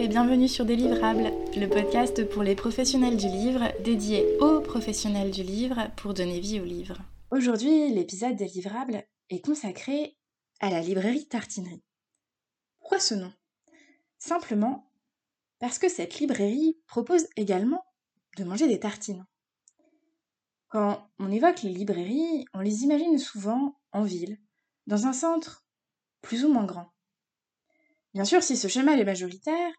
Et 0.00 0.06
bienvenue 0.06 0.46
sur 0.46 0.64
Délivrables, 0.64 1.32
le 1.56 1.66
podcast 1.66 2.24
pour 2.28 2.44
les 2.44 2.54
professionnels 2.54 3.16
du 3.16 3.26
livre, 3.26 3.72
dédié 3.82 4.38
aux 4.38 4.60
professionnels 4.60 5.32
du 5.32 5.42
livre 5.42 5.90
pour 5.96 6.14
donner 6.14 6.38
vie 6.38 6.60
au 6.60 6.64
livre. 6.64 6.98
Aujourd'hui, 7.32 7.92
l'épisode 7.92 8.36
Délivrables 8.36 9.02
est 9.28 9.44
consacré 9.44 10.16
à 10.60 10.70
la 10.70 10.82
librairie 10.82 11.26
Tartinerie. 11.26 11.82
Pourquoi 12.78 13.00
ce 13.00 13.14
nom? 13.14 13.32
Simplement 14.18 14.88
parce 15.58 15.80
que 15.80 15.88
cette 15.88 16.20
librairie 16.20 16.78
propose 16.86 17.26
également 17.34 17.84
de 18.36 18.44
manger 18.44 18.68
des 18.68 18.78
tartines. 18.78 19.26
Quand 20.68 21.10
on 21.18 21.32
évoque 21.32 21.62
les 21.64 21.72
librairies, 21.72 22.44
on 22.54 22.60
les 22.60 22.84
imagine 22.84 23.18
souvent 23.18 23.80
en 23.90 24.04
ville, 24.04 24.38
dans 24.86 25.08
un 25.08 25.12
centre 25.12 25.66
plus 26.22 26.44
ou 26.44 26.52
moins 26.52 26.66
grand. 26.66 26.92
Bien 28.14 28.24
sûr, 28.24 28.44
si 28.44 28.56
ce 28.56 28.68
schéma 28.68 28.92
est 28.92 29.04
majoritaire, 29.04 29.72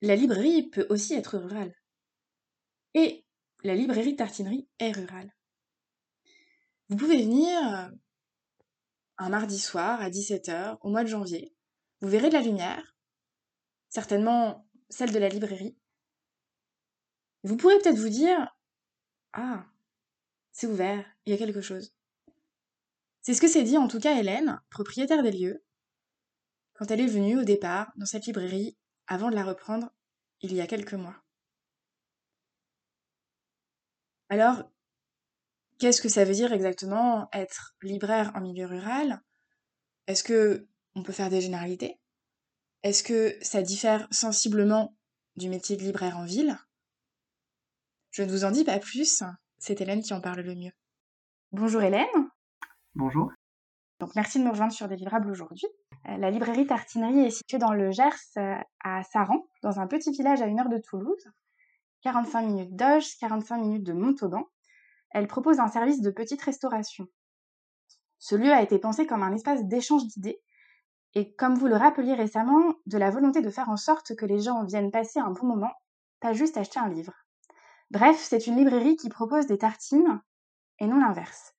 la 0.00 0.16
librairie 0.16 0.68
peut 0.68 0.86
aussi 0.90 1.14
être 1.14 1.38
rurale. 1.38 1.74
Et 2.94 3.24
la 3.62 3.74
librairie 3.74 4.16
tartinerie 4.16 4.68
est 4.78 4.92
rurale. 4.92 5.34
Vous 6.88 6.96
pouvez 6.96 7.22
venir 7.22 7.58
euh, 7.74 7.88
un 9.18 9.28
mardi 9.30 9.58
soir 9.58 10.00
à 10.00 10.10
17h 10.10 10.78
au 10.82 10.90
mois 10.90 11.02
de 11.02 11.08
janvier. 11.08 11.54
Vous 12.00 12.08
verrez 12.08 12.28
de 12.28 12.34
la 12.34 12.42
lumière, 12.42 12.94
certainement 13.88 14.68
celle 14.90 15.12
de 15.12 15.18
la 15.18 15.28
librairie. 15.28 15.76
Vous 17.42 17.56
pourrez 17.56 17.78
peut-être 17.78 17.98
vous 17.98 18.10
dire 18.10 18.54
Ah, 19.32 19.66
c'est 20.52 20.66
ouvert, 20.66 21.06
il 21.24 21.32
y 21.32 21.34
a 21.34 21.38
quelque 21.38 21.62
chose. 21.62 21.94
C'est 23.22 23.34
ce 23.34 23.40
que 23.40 23.48
s'est 23.48 23.62
dit 23.62 23.78
en 23.78 23.88
tout 23.88 24.00
cas 24.00 24.18
Hélène, 24.18 24.60
propriétaire 24.68 25.22
des 25.22 25.32
lieux, 25.32 25.64
quand 26.74 26.90
elle 26.90 27.00
est 27.00 27.06
venue 27.06 27.38
au 27.38 27.44
départ 27.44 27.92
dans 27.96 28.06
cette 28.06 28.26
librairie 28.26 28.76
avant 29.06 29.30
de 29.30 29.34
la 29.34 29.44
reprendre 29.44 29.90
il 30.40 30.54
y 30.54 30.60
a 30.60 30.66
quelques 30.66 30.94
mois. 30.94 31.16
Alors, 34.28 34.64
qu'est-ce 35.78 36.02
que 36.02 36.08
ça 36.08 36.24
veut 36.24 36.32
dire 36.32 36.52
exactement 36.52 37.28
être 37.32 37.74
libraire 37.82 38.32
en 38.34 38.40
milieu 38.40 38.66
rural? 38.66 39.22
Est-ce 40.06 40.24
que 40.24 40.68
on 40.94 41.02
peut 41.02 41.12
faire 41.12 41.30
des 41.30 41.40
généralités? 41.40 41.98
Est-ce 42.82 43.02
que 43.02 43.36
ça 43.42 43.62
diffère 43.62 44.06
sensiblement 44.10 44.96
du 45.36 45.48
métier 45.48 45.76
de 45.76 45.82
libraire 45.82 46.18
en 46.18 46.24
ville? 46.24 46.58
Je 48.10 48.22
ne 48.22 48.30
vous 48.30 48.44
en 48.44 48.50
dis 48.50 48.64
pas 48.64 48.78
plus, 48.78 49.22
c'est 49.58 49.80
Hélène 49.80 50.02
qui 50.02 50.14
en 50.14 50.20
parle 50.20 50.40
le 50.40 50.54
mieux. 50.54 50.72
Bonjour 51.52 51.82
Hélène. 51.82 52.30
Bonjour. 52.94 53.32
Donc 54.00 54.14
merci 54.14 54.38
de 54.38 54.44
me 54.44 54.50
rejoindre 54.50 54.72
sur 54.72 54.88
Délivrables 54.88 55.30
aujourd'hui. 55.30 55.66
Euh, 56.08 56.16
la 56.18 56.30
librairie 56.30 56.66
Tartinerie 56.66 57.26
est 57.26 57.30
située 57.30 57.58
dans 57.58 57.72
le 57.72 57.90
Gers, 57.90 58.12
euh, 58.36 58.56
à 58.82 59.02
Saran, 59.04 59.46
dans 59.62 59.80
un 59.80 59.86
petit 59.86 60.12
village 60.12 60.42
à 60.42 60.46
une 60.46 60.60
heure 60.60 60.68
de 60.68 60.78
Toulouse. 60.78 61.30
45 62.02 62.42
minutes 62.42 62.76
d'Auge, 62.76 63.16
45 63.18 63.58
minutes 63.58 63.84
de 63.84 63.94
Montauban. 63.94 64.44
Elle 65.10 65.26
propose 65.26 65.60
un 65.60 65.68
service 65.68 66.02
de 66.02 66.10
petite 66.10 66.42
restauration. 66.42 67.06
Ce 68.18 68.34
lieu 68.34 68.52
a 68.52 68.62
été 68.62 68.78
pensé 68.78 69.06
comme 69.06 69.22
un 69.22 69.32
espace 69.32 69.64
d'échange 69.64 70.06
d'idées 70.06 70.42
et, 71.14 71.34
comme 71.34 71.54
vous 71.54 71.68
le 71.68 71.76
rappeliez 71.76 72.14
récemment, 72.14 72.74
de 72.86 72.98
la 72.98 73.10
volonté 73.10 73.40
de 73.40 73.50
faire 73.50 73.68
en 73.68 73.76
sorte 73.76 74.16
que 74.16 74.26
les 74.26 74.40
gens 74.40 74.64
viennent 74.64 74.90
passer 74.90 75.20
un 75.20 75.30
bon 75.30 75.46
moment, 75.46 75.72
pas 76.20 76.32
juste 76.32 76.56
acheter 76.56 76.80
un 76.80 76.88
livre. 76.88 77.14
Bref, 77.90 78.16
c'est 78.18 78.46
une 78.46 78.56
librairie 78.56 78.96
qui 78.96 79.08
propose 79.08 79.46
des 79.46 79.58
tartines 79.58 80.20
et 80.80 80.86
non 80.86 80.98
l'inverse. 80.98 81.54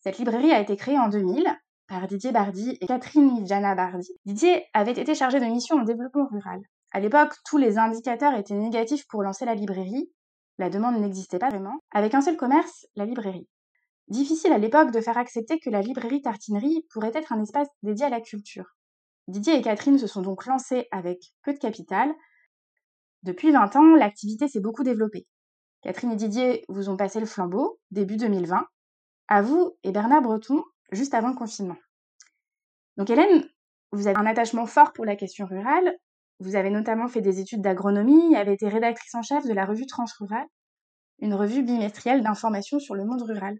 Cette 0.00 0.18
librairie 0.18 0.52
a 0.52 0.60
été 0.60 0.76
créée 0.76 0.98
en 0.98 1.08
2000 1.08 1.46
par 1.86 2.06
Didier 2.06 2.32
Bardi 2.32 2.78
et 2.80 2.86
Catherine 2.86 3.36
Ijana 3.38 3.74
Bardi. 3.74 4.10
Didier 4.24 4.64
avait 4.72 4.92
été 4.92 5.14
chargé 5.14 5.40
de 5.40 5.44
mission 5.44 5.76
en 5.76 5.84
développement 5.84 6.26
rural. 6.30 6.60
À 6.92 7.00
l'époque, 7.00 7.34
tous 7.44 7.58
les 7.58 7.78
indicateurs 7.78 8.34
étaient 8.34 8.54
négatifs 8.54 9.06
pour 9.08 9.22
lancer 9.22 9.44
la 9.44 9.54
librairie. 9.54 10.10
La 10.58 10.70
demande 10.70 11.00
n'existait 11.00 11.38
pas 11.38 11.48
vraiment. 11.48 11.80
Avec 11.90 12.14
un 12.14 12.20
seul 12.20 12.36
commerce, 12.36 12.86
la 12.94 13.04
librairie. 13.04 13.48
Difficile 14.08 14.52
à 14.52 14.58
l'époque 14.58 14.92
de 14.92 15.00
faire 15.00 15.18
accepter 15.18 15.58
que 15.58 15.70
la 15.70 15.80
librairie 15.80 16.22
tartinerie 16.22 16.86
pourrait 16.90 17.12
être 17.14 17.32
un 17.32 17.42
espace 17.42 17.68
dédié 17.82 18.06
à 18.06 18.10
la 18.10 18.20
culture. 18.20 18.76
Didier 19.28 19.56
et 19.56 19.62
Catherine 19.62 19.98
se 19.98 20.06
sont 20.06 20.22
donc 20.22 20.46
lancés 20.46 20.86
avec 20.90 21.18
peu 21.42 21.52
de 21.52 21.58
capital. 21.58 22.12
Depuis 23.22 23.50
20 23.50 23.76
ans, 23.76 23.94
l'activité 23.94 24.48
s'est 24.48 24.60
beaucoup 24.60 24.82
développée. 24.82 25.26
Catherine 25.82 26.12
et 26.12 26.16
Didier 26.16 26.64
vous 26.68 26.90
ont 26.90 26.96
passé 26.96 27.20
le 27.20 27.26
flambeau, 27.26 27.78
début 27.90 28.16
2020. 28.16 28.66
À 29.28 29.42
vous 29.42 29.76
et 29.82 29.92
Bernard 29.92 30.22
Breton, 30.22 30.62
juste 30.94 31.14
avant 31.14 31.28
le 31.28 31.34
confinement. 31.34 31.76
Donc 32.96 33.10
Hélène, 33.10 33.44
vous 33.92 34.06
avez 34.06 34.16
un 34.16 34.26
attachement 34.26 34.66
fort 34.66 34.92
pour 34.92 35.04
la 35.04 35.16
question 35.16 35.46
rurale. 35.46 35.96
Vous 36.40 36.56
avez 36.56 36.70
notamment 36.70 37.08
fait 37.08 37.20
des 37.20 37.40
études 37.40 37.62
d'agronomie 37.62 38.32
et 38.32 38.36
avez 38.36 38.52
été 38.52 38.68
rédactrice 38.68 39.14
en 39.14 39.22
chef 39.22 39.46
de 39.46 39.52
la 39.52 39.64
revue 39.64 39.86
Transrural, 39.86 40.46
une 41.20 41.34
revue 41.34 41.62
bimestrielle 41.62 42.22
d'information 42.22 42.78
sur 42.80 42.94
le 42.94 43.04
monde 43.04 43.22
rural. 43.22 43.58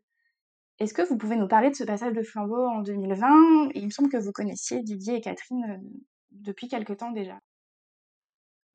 Est-ce 0.80 0.92
que 0.92 1.02
vous 1.02 1.16
pouvez 1.16 1.36
nous 1.36 1.46
parler 1.46 1.70
de 1.70 1.76
ce 1.76 1.84
passage 1.84 2.14
de 2.14 2.22
flambeau 2.22 2.66
en 2.66 2.82
2020 2.82 3.70
Il 3.74 3.84
me 3.84 3.90
semble 3.90 4.08
que 4.08 4.16
vous 4.16 4.32
connaissiez 4.32 4.82
Didier 4.82 5.16
et 5.16 5.20
Catherine 5.20 5.64
euh, 5.68 5.98
depuis 6.32 6.66
quelque 6.66 6.92
temps 6.92 7.12
déjà. 7.12 7.38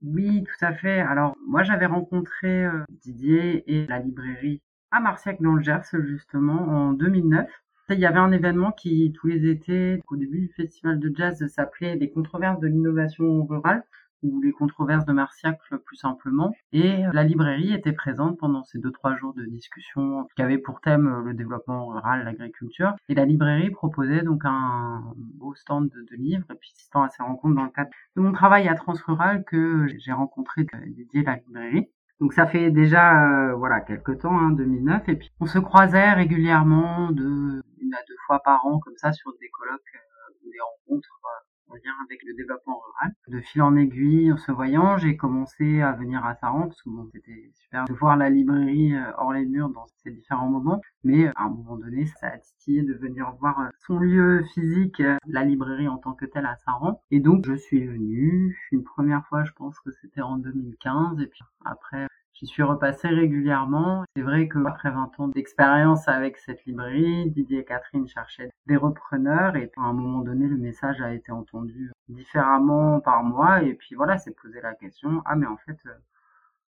Oui, 0.02 0.44
tout 0.46 0.66
à 0.66 0.74
fait. 0.74 1.02
Alors, 1.02 1.36
moi, 1.46 1.64
j'avais 1.64 1.88
rencontré 1.88 2.64
euh, 2.64 2.86
Didier 2.90 3.70
et 3.70 3.86
la 3.88 4.00
librairie 4.00 4.62
à 4.92 5.02
Marciac 5.02 5.42
dans 5.42 5.56
le 5.56 5.62
Gers, 5.62 5.82
justement, 6.06 6.62
en 6.62 6.94
2009. 6.94 7.50
Il 7.92 8.00
y 8.00 8.06
avait 8.06 8.20
un 8.20 8.32
événement 8.32 8.72
qui, 8.72 9.12
tous 9.14 9.28
les 9.28 9.50
étés, 9.50 10.02
au 10.10 10.16
début 10.16 10.42
du 10.42 10.54
festival 10.54 11.00
de 11.00 11.12
jazz, 11.16 11.46
s'appelait 11.48 11.96
les 11.96 12.12
controverses 12.12 12.60
de 12.60 12.68
l'innovation 12.68 13.46
rurale 13.46 13.84
ou 14.22 14.42
les 14.42 14.52
controverses 14.52 15.06
de 15.06 15.14
Marciac 15.14 15.60
plus 15.86 15.96
simplement. 15.96 16.54
Et 16.74 17.04
la 17.14 17.24
librairie 17.24 17.74
était 17.74 17.94
présente 17.94 18.38
pendant 18.38 18.64
ces 18.64 18.80
deux 18.80 18.92
trois 18.92 19.16
jours 19.16 19.34
de 19.34 19.46
discussion 19.46 20.28
qui 20.36 20.42
avait 20.42 20.58
pour 20.58 20.82
thème 20.82 21.08
euh, 21.08 21.24
le 21.24 21.34
développement 21.34 21.88
rural, 21.88 22.26
l'agriculture. 22.26 22.96
Et 23.08 23.16
la 23.16 23.26
librairie 23.26 23.72
proposait 23.72 24.22
donc 24.22 24.42
un 24.46 25.02
beau 25.16 25.56
stand 25.56 25.90
de, 25.90 26.16
livres. 26.16 26.46
Et 26.52 26.56
puis 26.56 26.72
c'est 26.76 26.96
à 26.96 27.08
ces 27.10 27.24
rencontres 27.24 27.56
dans 27.56 27.64
le 27.64 27.70
cadre 27.70 27.92
de 28.16 28.22
mon 28.22 28.32
travail 28.32 28.68
à 28.68 28.76
Transrural 28.76 29.44
que 29.46 29.88
j'ai 29.98 30.12
rencontré 30.12 30.66
Didier 30.88 31.24
la 31.24 31.38
librairie. 31.38 31.88
Donc 32.20 32.34
ça 32.34 32.46
fait 32.46 32.70
déjà 32.70 33.24
euh, 33.24 33.56
voilà 33.56 33.80
quelques 33.80 34.20
temps, 34.20 34.38
hein, 34.38 34.52
2009, 34.52 35.08
et 35.08 35.16
puis 35.16 35.32
on 35.40 35.46
se 35.46 35.58
croisait 35.58 36.12
régulièrement 36.12 37.12
de 37.12 37.64
une 37.90 37.96
à 37.96 38.04
deux 38.08 38.18
fois 38.28 38.40
par 38.44 38.66
an 38.66 38.80
comme 38.80 38.98
ça 38.98 39.12
sur 39.12 39.32
des 39.40 39.50
colloques 39.50 39.82
euh, 39.96 40.46
ou 40.46 40.52
des 40.52 40.60
rencontres 40.60 41.20
euh, 41.26 41.72
en 41.72 41.76
lien 41.76 41.94
avec 42.06 42.22
le 42.24 42.34
développement 42.36 42.80
rural. 42.80 43.14
De 43.28 43.42
fil 43.42 43.62
en 43.62 43.76
aiguille, 43.76 44.32
en 44.32 44.38
se 44.38 44.52
voyant, 44.52 44.98
j'ai 44.98 45.16
commencé 45.18 45.82
à 45.82 45.92
venir 45.94 46.26
à 46.26 46.36
Saran 46.36 46.64
parce 46.64 46.82
que 46.82 46.90
bon, 46.90 47.08
c'était 47.12 47.52
super 47.54 47.86
de 47.86 47.94
voir 47.94 48.18
la 48.18 48.30
librairie 48.30 48.94
hors 49.18 49.34
les 49.34 49.46
murs 49.46 49.70
dans 49.70 49.86
ces 50.04 50.10
différents 50.10 50.50
moments. 50.50 50.82
Mais 51.04 51.28
à 51.28 51.44
un 51.44 51.50
moment 51.50 51.78
donné, 51.78 52.08
ça 52.20 52.28
a 52.28 52.38
titillé 52.40 52.82
de 52.82 52.94
venir 52.96 53.32
voir 53.40 53.70
son 53.86 54.00
lieu 54.00 54.44
physique, 54.56 55.02
la 55.28 55.44
librairie 55.44 55.88
en 55.88 56.00
tant 56.00 56.14
que 56.14 56.26
telle 56.26 56.48
à 56.48 56.56
Saran. 56.66 57.04
Et 57.12 57.20
donc 57.20 57.46
je 57.46 57.54
suis 57.54 57.86
venu 57.86 58.58
une 58.72 58.84
première 58.84 59.26
fois, 59.28 59.44
je 59.44 59.52
pense 59.52 59.80
que 59.80 59.92
c'était 59.92 60.22
en 60.22 60.38
2015, 60.38 61.22
et 61.22 61.28
puis 61.28 61.42
après 61.66 62.08
J'y 62.40 62.48
suis 62.48 62.64
repassé 62.64 63.10
régulièrement. 63.10 64.06
C'est 64.16 64.22
vrai 64.22 64.48
qu'après 64.48 64.92
20 64.92 65.20
ans 65.20 65.28
d'expérience 65.28 66.08
avec 66.08 66.38
cette 66.38 66.64
librairie, 66.64 67.30
Didier 67.32 67.60
et 67.60 67.66
Catherine 67.66 68.08
cherchaient 68.08 68.50
des 68.66 68.78
repreneurs 68.78 69.58
et 69.58 69.70
à 69.76 69.82
un 69.82 69.92
moment 69.92 70.22
donné, 70.22 70.48
le 70.48 70.56
message 70.56 71.02
a 71.02 71.14
été 71.14 71.34
entendu 71.34 71.92
différemment 72.08 73.02
par 73.02 73.24
moi 73.24 73.62
et 73.64 73.74
puis 73.74 73.94
voilà, 73.94 74.18
c'est 74.18 74.32
poser 74.32 74.62
la 74.62 74.74
question, 74.74 75.22
ah 75.26 75.36
mais 75.36 75.48
en 75.48 75.58
fait, 75.58 75.78
euh, 75.86 75.94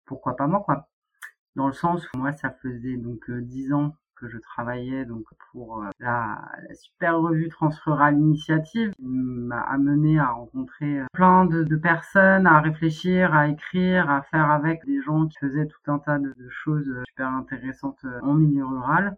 pourquoi 0.06 0.34
pas 0.34 0.48
moi 0.48 0.60
quoi? 0.64 0.88
Dans 1.54 1.68
le 1.68 1.72
sens 1.72 2.04
où 2.12 2.18
moi, 2.18 2.32
ça 2.32 2.50
faisait 2.50 2.96
donc 2.96 3.30
10 3.30 3.70
euh, 3.70 3.76
ans 3.76 3.94
que 4.20 4.28
je 4.28 4.38
travaillais 4.38 5.04
donc 5.04 5.24
pour 5.50 5.82
euh, 5.82 5.88
la, 5.98 6.38
super 6.74 7.18
revue 7.18 7.48
Transrural 7.48 8.14
Initiative 8.14 8.92
m'a 9.00 9.60
amené 9.62 10.18
à 10.18 10.28
rencontrer 10.28 11.00
euh, 11.00 11.06
plein 11.12 11.46
de, 11.46 11.76
personnes, 11.76 12.46
à 12.46 12.60
réfléchir, 12.60 13.34
à 13.34 13.48
écrire, 13.48 14.10
à 14.10 14.22
faire 14.22 14.50
avec 14.50 14.84
des 14.84 15.00
gens 15.00 15.26
qui 15.26 15.38
faisaient 15.38 15.66
tout 15.66 15.90
un 15.90 15.98
tas 15.98 16.18
de, 16.18 16.34
choses 16.50 16.88
euh, 16.88 17.02
super 17.08 17.28
intéressantes 17.28 18.04
en 18.22 18.34
milieu 18.34 18.66
rural. 18.66 19.16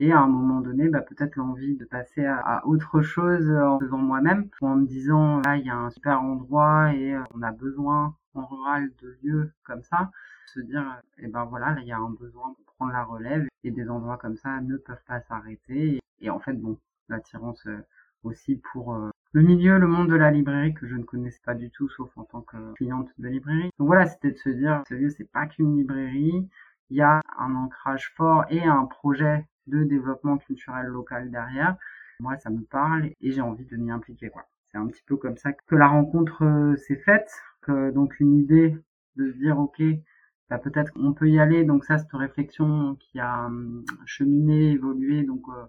Et 0.00 0.12
à 0.12 0.20
un 0.20 0.28
moment 0.28 0.60
donné, 0.60 0.88
bah, 0.88 1.02
peut-être 1.02 1.36
l'envie 1.36 1.76
de 1.76 1.84
passer 1.84 2.24
à, 2.24 2.66
autre 2.66 3.02
chose 3.02 3.50
en 3.50 3.78
faisant 3.78 3.98
moi-même, 3.98 4.48
en 4.62 4.76
me 4.76 4.86
disant 4.86 5.40
là 5.42 5.56
il 5.56 5.66
y 5.66 5.70
a 5.70 5.76
un 5.76 5.90
super 5.90 6.22
endroit 6.22 6.94
et 6.94 7.16
on 7.34 7.42
a 7.42 7.52
besoin 7.52 8.14
en 8.34 8.46
rural 8.46 8.90
de 9.02 9.18
lieux 9.22 9.52
comme 9.62 9.82
ça, 9.82 10.10
se 10.46 10.60
dire 10.60 10.82
et 11.18 11.24
eh 11.24 11.28
ben 11.28 11.44
voilà 11.44 11.74
là 11.74 11.80
il 11.82 11.86
y 11.86 11.92
a 11.92 11.98
un 11.98 12.10
besoin 12.10 12.54
la 12.88 13.04
relève 13.04 13.46
et 13.64 13.70
des 13.70 13.88
endroits 13.88 14.16
comme 14.16 14.36
ça 14.36 14.60
ne 14.60 14.76
peuvent 14.76 15.04
pas 15.06 15.20
s'arrêter 15.22 16.00
et, 16.20 16.30
en 16.30 16.38
fait 16.38 16.54
bon 16.54 16.78
l'attirance 17.08 17.66
euh, 17.66 17.78
aussi 18.22 18.60
pour 18.72 18.94
euh, 18.94 19.10
le 19.32 19.42
milieu, 19.42 19.78
le 19.78 19.86
monde 19.86 20.08
de 20.08 20.14
la 20.14 20.30
librairie 20.30 20.74
que 20.74 20.86
je 20.86 20.96
ne 20.96 21.04
connaissais 21.04 21.40
pas 21.44 21.54
du 21.54 21.70
tout 21.70 21.88
sauf 21.88 22.10
en 22.16 22.24
tant 22.24 22.42
que 22.42 22.72
cliente 22.74 23.10
de 23.18 23.28
librairie. 23.28 23.70
Donc 23.78 23.86
voilà, 23.86 24.06
c'était 24.06 24.32
de 24.32 24.36
se 24.36 24.48
dire 24.48 24.82
ce 24.88 24.94
lieu 24.94 25.10
c'est 25.10 25.30
pas 25.30 25.46
qu'une 25.46 25.76
librairie, 25.76 26.48
il 26.90 26.96
y 26.96 27.02
a 27.02 27.20
un 27.38 27.54
ancrage 27.54 28.12
fort 28.16 28.44
et 28.50 28.64
un 28.64 28.86
projet 28.86 29.44
de 29.66 29.84
développement 29.84 30.38
culturel 30.38 30.86
local 30.86 31.30
derrière. 31.30 31.76
Moi 32.20 32.36
ça 32.38 32.50
me 32.50 32.62
parle 32.62 33.10
et 33.20 33.30
j'ai 33.30 33.40
envie 33.40 33.64
de 33.64 33.76
m'y 33.76 33.90
impliquer 33.90 34.30
quoi. 34.30 34.46
C'est 34.70 34.78
un 34.78 34.86
petit 34.86 35.02
peu 35.04 35.16
comme 35.16 35.36
ça 35.36 35.52
que 35.52 35.74
la 35.74 35.88
rencontre 35.88 36.44
euh, 36.44 36.76
s'est 36.76 36.96
faite 36.96 37.30
que, 37.62 37.90
donc 37.90 38.20
une 38.20 38.36
idée 38.36 38.76
de 39.16 39.30
se 39.30 39.36
dire 39.36 39.58
ok, 39.58 39.82
bah, 40.50 40.58
peut-être 40.58 40.92
qu'on 40.92 41.12
peut 41.12 41.30
y 41.30 41.38
aller. 41.38 41.64
Donc 41.64 41.84
ça, 41.84 41.98
cette 41.98 42.12
réflexion 42.12 42.96
qui 42.96 43.20
a 43.20 43.46
hum, 43.46 43.84
cheminé, 44.04 44.72
évolué. 44.72 45.22
Donc 45.22 45.42
euh, 45.48 45.64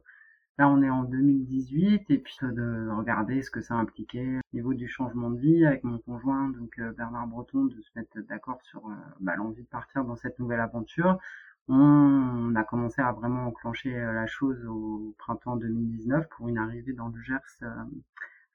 là, 0.58 0.68
on 0.70 0.82
est 0.82 0.90
en 0.90 1.04
2018 1.04 2.10
et 2.10 2.18
puis 2.18 2.36
de 2.42 2.90
regarder 2.98 3.44
ce 3.44 3.52
que 3.52 3.62
ça 3.62 3.76
impliquait 3.76 4.38
au 4.38 4.56
niveau 4.56 4.74
du 4.74 4.88
changement 4.88 5.30
de 5.30 5.40
vie 5.40 5.66
avec 5.66 5.84
mon 5.84 6.00
conjoint, 6.00 6.50
donc 6.50 6.72
euh, 6.80 6.92
Bernard 6.94 7.28
Breton, 7.28 7.66
de 7.66 7.80
se 7.82 7.90
mettre 7.96 8.20
d'accord 8.28 8.60
sur 8.64 8.86
euh, 8.88 8.94
bah, 9.20 9.36
l'envie 9.36 9.64
de 9.64 9.68
partir 9.68 10.04
dans 10.04 10.16
cette 10.16 10.40
nouvelle 10.40 10.60
aventure. 10.60 11.20
On 11.68 12.54
a 12.56 12.64
commencé 12.64 13.02
à 13.02 13.12
vraiment 13.12 13.46
enclencher 13.48 13.92
la 13.92 14.26
chose 14.28 14.66
au 14.66 15.16
printemps 15.20 15.56
2019 15.58 16.28
pour 16.30 16.50
une 16.50 16.58
arrivée 16.58 16.92
dans 16.94 17.08
le 17.08 17.22
Gers 17.22 17.40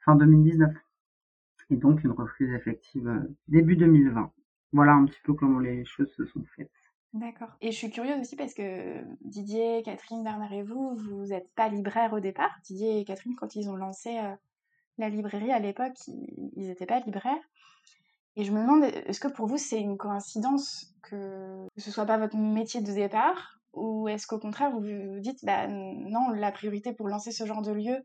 fin 0.00 0.16
2019. 0.16 0.74
Et 1.70 1.76
donc 1.76 2.02
une 2.04 2.10
reprise 2.10 2.52
effective 2.52 3.26
début 3.48 3.76
2020 3.76 4.32
voilà 4.72 4.92
un 4.92 5.04
petit 5.04 5.20
peu 5.24 5.34
comment 5.34 5.58
les 5.58 5.84
choses 5.84 6.12
se 6.16 6.26
sont 6.26 6.44
faites. 6.56 6.70
D'accord. 7.12 7.56
Et 7.62 7.72
je 7.72 7.76
suis 7.76 7.90
curieuse 7.90 8.20
aussi 8.20 8.36
parce 8.36 8.52
que 8.52 9.02
Didier, 9.22 9.82
Catherine, 9.82 10.22
Bernard 10.22 10.52
et 10.52 10.62
vous, 10.62 10.94
vous 10.96 11.26
n'êtes 11.26 11.50
pas 11.54 11.68
libraire 11.68 12.12
au 12.12 12.20
départ. 12.20 12.50
Didier 12.64 13.00
et 13.00 13.04
Catherine, 13.04 13.34
quand 13.36 13.56
ils 13.56 13.70
ont 13.70 13.76
lancé 13.76 14.18
euh, 14.18 14.34
la 14.98 15.08
librairie 15.08 15.50
à 15.50 15.58
l'époque, 15.58 15.96
ils 16.08 16.66
n'étaient 16.66 16.86
pas 16.86 17.00
libraires. 17.00 17.42
Et 18.36 18.44
je 18.44 18.52
me 18.52 18.60
demande, 18.60 18.84
est-ce 18.84 19.20
que 19.20 19.28
pour 19.28 19.46
vous 19.46 19.56
c'est 19.56 19.80
une 19.80 19.96
coïncidence 19.96 20.94
que, 21.02 21.66
ce 21.78 21.90
soit 21.90 22.04
pas 22.04 22.18
votre 22.18 22.36
métier 22.36 22.82
de 22.82 22.92
départ 22.92 23.60
ou 23.72 24.08
est-ce 24.08 24.26
qu'au 24.26 24.38
contraire 24.38 24.70
vous 24.70 24.80
vous 24.80 25.20
dites, 25.20 25.42
bah 25.42 25.68
non, 25.68 26.28
la 26.30 26.52
priorité 26.52 26.92
pour 26.92 27.08
lancer 27.08 27.32
ce 27.32 27.46
genre 27.46 27.62
de 27.62 27.72
lieu, 27.72 27.96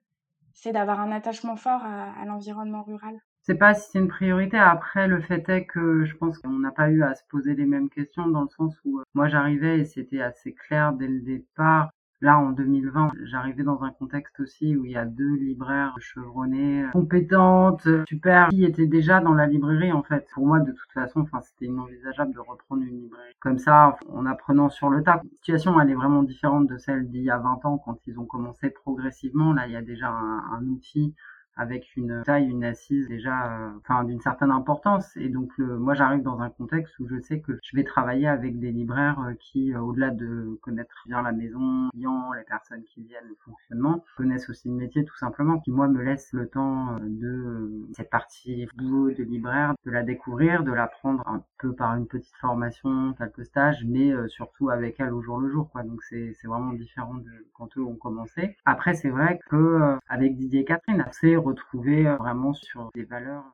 c'est 0.53 0.71
d'avoir 0.71 1.01
un 1.01 1.11
attachement 1.11 1.57
fort 1.57 1.83
à 1.83 2.23
l'environnement 2.25 2.83
rural? 2.83 3.19
Sais 3.43 3.55
pas 3.55 3.73
si 3.73 3.89
c'est 3.91 3.99
une 3.99 4.07
priorité. 4.07 4.57
Après, 4.57 5.07
le 5.07 5.21
fait 5.21 5.47
est 5.49 5.65
que 5.65 6.05
je 6.05 6.15
pense 6.15 6.37
qu'on 6.39 6.59
n'a 6.59 6.71
pas 6.71 6.89
eu 6.89 7.03
à 7.03 7.15
se 7.15 7.23
poser 7.29 7.55
les 7.55 7.65
mêmes 7.65 7.89
questions 7.89 8.27
dans 8.27 8.43
le 8.43 8.49
sens 8.49 8.75
où 8.85 8.99
euh, 8.99 9.03
moi 9.13 9.27
j'arrivais 9.27 9.79
et 9.79 9.85
c'était 9.85 10.21
assez 10.21 10.53
clair 10.53 10.93
dès 10.93 11.07
le 11.07 11.21
départ. 11.21 11.91
Là, 12.23 12.37
en 12.37 12.51
2020, 12.51 13.13
j'arrivais 13.23 13.63
dans 13.63 13.81
un 13.81 13.89
contexte 13.89 14.39
aussi 14.39 14.75
où 14.75 14.85
il 14.85 14.91
y 14.91 14.95
a 14.95 15.05
deux 15.05 15.35
libraires 15.37 15.95
chevronnés, 15.99 16.85
compétentes, 16.93 17.87
super, 18.07 18.49
qui 18.49 18.63
étaient 18.63 18.85
déjà 18.85 19.21
dans 19.21 19.33
la 19.33 19.47
librairie, 19.47 19.91
en 19.91 20.03
fait. 20.03 20.27
Pour 20.35 20.45
moi, 20.45 20.59
de 20.59 20.71
toute 20.71 20.91
façon, 20.93 21.21
enfin, 21.21 21.41
c'était 21.41 21.65
inenvisageable 21.65 22.31
de 22.35 22.39
reprendre 22.39 22.83
une 22.83 23.01
librairie 23.01 23.33
comme 23.39 23.57
ça, 23.57 23.97
en 24.07 24.27
apprenant 24.27 24.69
sur 24.69 24.91
le 24.91 25.01
tas. 25.01 25.15
La 25.15 25.29
situation, 25.37 25.81
elle 25.81 25.89
est 25.89 25.95
vraiment 25.95 26.21
différente 26.21 26.67
de 26.67 26.77
celle 26.77 27.09
d'il 27.09 27.23
y 27.23 27.31
a 27.31 27.39
20 27.39 27.65
ans, 27.65 27.79
quand 27.79 27.97
ils 28.05 28.19
ont 28.19 28.25
commencé 28.25 28.69
progressivement. 28.69 29.53
Là, 29.53 29.65
il 29.65 29.73
y 29.73 29.75
a 29.75 29.81
déjà 29.81 30.09
un 30.09 30.63
outil 30.67 31.15
avec 31.55 31.95
une 31.95 32.23
taille, 32.23 32.47
une 32.47 32.63
assise 32.63 33.07
déjà, 33.07 33.51
euh, 33.51 33.71
enfin 33.79 34.03
d'une 34.03 34.19
certaine 34.19 34.51
importance. 34.51 35.15
Et 35.17 35.29
donc 35.29 35.51
moi 35.57 35.93
j'arrive 35.93 36.23
dans 36.23 36.39
un 36.39 36.49
contexte 36.49 36.97
où 36.99 37.07
je 37.07 37.19
sais 37.19 37.39
que 37.39 37.59
je 37.63 37.75
vais 37.75 37.83
travailler 37.83 38.27
avec 38.27 38.59
des 38.59 38.71
libraires 38.71 39.19
euh, 39.27 39.33
qui, 39.39 39.73
euh, 39.73 39.79
au-delà 39.81 40.09
de 40.11 40.57
connaître 40.61 41.03
bien 41.07 41.21
la 41.21 41.31
maison, 41.31 41.89
les 41.93 42.43
personnes 42.47 42.83
qui 42.83 43.03
viennent, 43.03 43.27
le 43.27 43.35
fonctionnement, 43.45 44.03
connaissent 44.17 44.49
aussi 44.49 44.69
le 44.69 44.75
métier 44.75 45.05
tout 45.05 45.17
simplement, 45.17 45.59
qui 45.59 45.71
moi 45.71 45.87
me 45.87 46.01
laisse 46.01 46.31
le 46.33 46.47
temps 46.47 46.97
de 47.01 47.87
cette 47.93 48.09
partie 48.09 48.67
boulot 48.75 49.11
de 49.11 49.23
libraire, 49.23 49.73
de 49.85 49.91
la 49.91 50.03
découvrir, 50.03 50.63
de 50.63 50.71
l'apprendre 50.71 51.23
un 51.27 51.43
peu 51.59 51.73
par 51.73 51.95
une 51.95 52.07
petite 52.07 52.35
formation, 52.37 53.13
quelques 53.17 53.45
stages, 53.45 53.83
mais 53.85 54.11
surtout 54.27 54.69
avec 54.69 54.99
elle 54.99 55.13
au 55.13 55.21
jour 55.21 55.39
le 55.39 55.49
jour. 55.49 55.69
Quoi. 55.71 55.83
Donc 55.83 56.01
c'est 56.03 56.33
vraiment 56.45 56.73
différent 56.73 57.15
de 57.15 57.31
quand 57.53 57.77
eux 57.77 57.83
ont 57.83 57.95
commencé. 57.95 58.55
Après 58.65 58.93
c'est 58.93 59.09
vrai 59.09 59.39
que 59.49 59.97
avec 60.07 60.35
Didier 60.35 60.61
et 60.61 60.65
Catherine, 60.65 61.05
c'est 61.11 61.35
retrouver 61.41 62.07
euh, 62.07 62.15
vraiment 62.17 62.53
sur 62.53 62.91
des 62.93 63.03
valeurs 63.03 63.51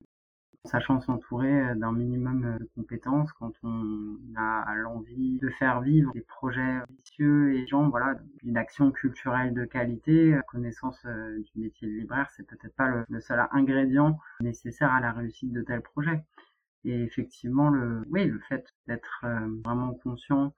sachant 0.65 0.99
s'entourer 0.99 1.61
euh, 1.61 1.75
d'un 1.75 1.93
minimum 1.93 2.43
euh, 2.43 2.57
de 2.59 2.69
compétences 2.75 3.31
quand 3.33 3.53
on 3.63 4.17
a 4.35 4.75
l'envie 4.75 5.37
de 5.39 5.49
faire 5.49 5.81
vivre 5.81 6.11
des 6.13 6.21
projets 6.21 6.81
ambitieux 6.89 7.55
et 7.55 7.67
gens, 7.67 7.89
voilà, 7.89 8.15
une 8.43 8.57
action 8.57 8.91
culturelle 8.91 9.53
de 9.53 9.65
qualité, 9.65 10.37
connaissance 10.47 11.05
du 11.05 11.61
métier 11.61 11.87
de 11.87 11.93
libraire, 11.93 12.29
c'est 12.35 12.45
peut-être 12.45 12.75
pas 12.75 13.05
le, 13.07 13.19
seul 13.21 13.47
ingrédient 13.51 14.19
nécessaire 14.41 14.91
à 14.91 14.99
la 14.99 15.11
réussite 15.11 15.53
de 15.53 15.61
tels 15.61 15.81
projets. 15.81 16.21
Et 16.83 17.01
effectivement, 17.01 17.71
oui, 18.09 18.25
le 18.25 18.39
fait 18.47 18.65
d'être 18.87 19.25
vraiment 19.63 19.93
conscient 19.93 20.53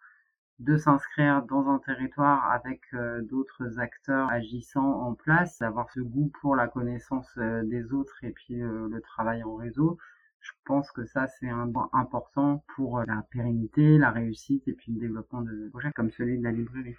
de 0.60 0.76
s'inscrire 0.76 1.44
dans 1.44 1.70
un 1.70 1.80
territoire 1.80 2.52
avec 2.52 2.82
euh, 2.94 3.22
d'autres 3.22 3.80
acteurs 3.80 4.30
agissant 4.30 5.02
en 5.02 5.14
place, 5.14 5.60
d'avoir 5.60 5.90
ce 5.92 6.02
goût 6.02 6.32
pour 6.42 6.56
la 6.56 6.68
connaissance 6.68 7.30
euh, 7.38 7.64
des 7.64 7.94
autres 7.94 8.24
et 8.24 8.32
puis 8.32 8.62
euh, 8.62 8.90
le 8.90 9.02
travail 9.02 9.44
en 9.44 9.56
réseau. 9.56 9.98
Je 10.42 10.52
pense 10.66 10.92
que 10.92 11.06
ça, 11.06 11.28
c'est 11.28 11.50
un 11.50 11.70
point 11.70 11.90
important 11.94 12.64
pour 12.76 13.00
la 13.02 13.26
pérennité, 13.32 13.98
la 13.98 14.12
réussite 14.12 14.68
et 14.68 14.74
puis 14.74 14.94
le 14.94 15.00
développement 15.00 15.42
de 15.42 15.70
projets 15.70 15.92
comme 15.94 16.12
celui 16.12 16.38
de 16.38 16.44
la 16.44 16.52
librairie. 16.52 16.96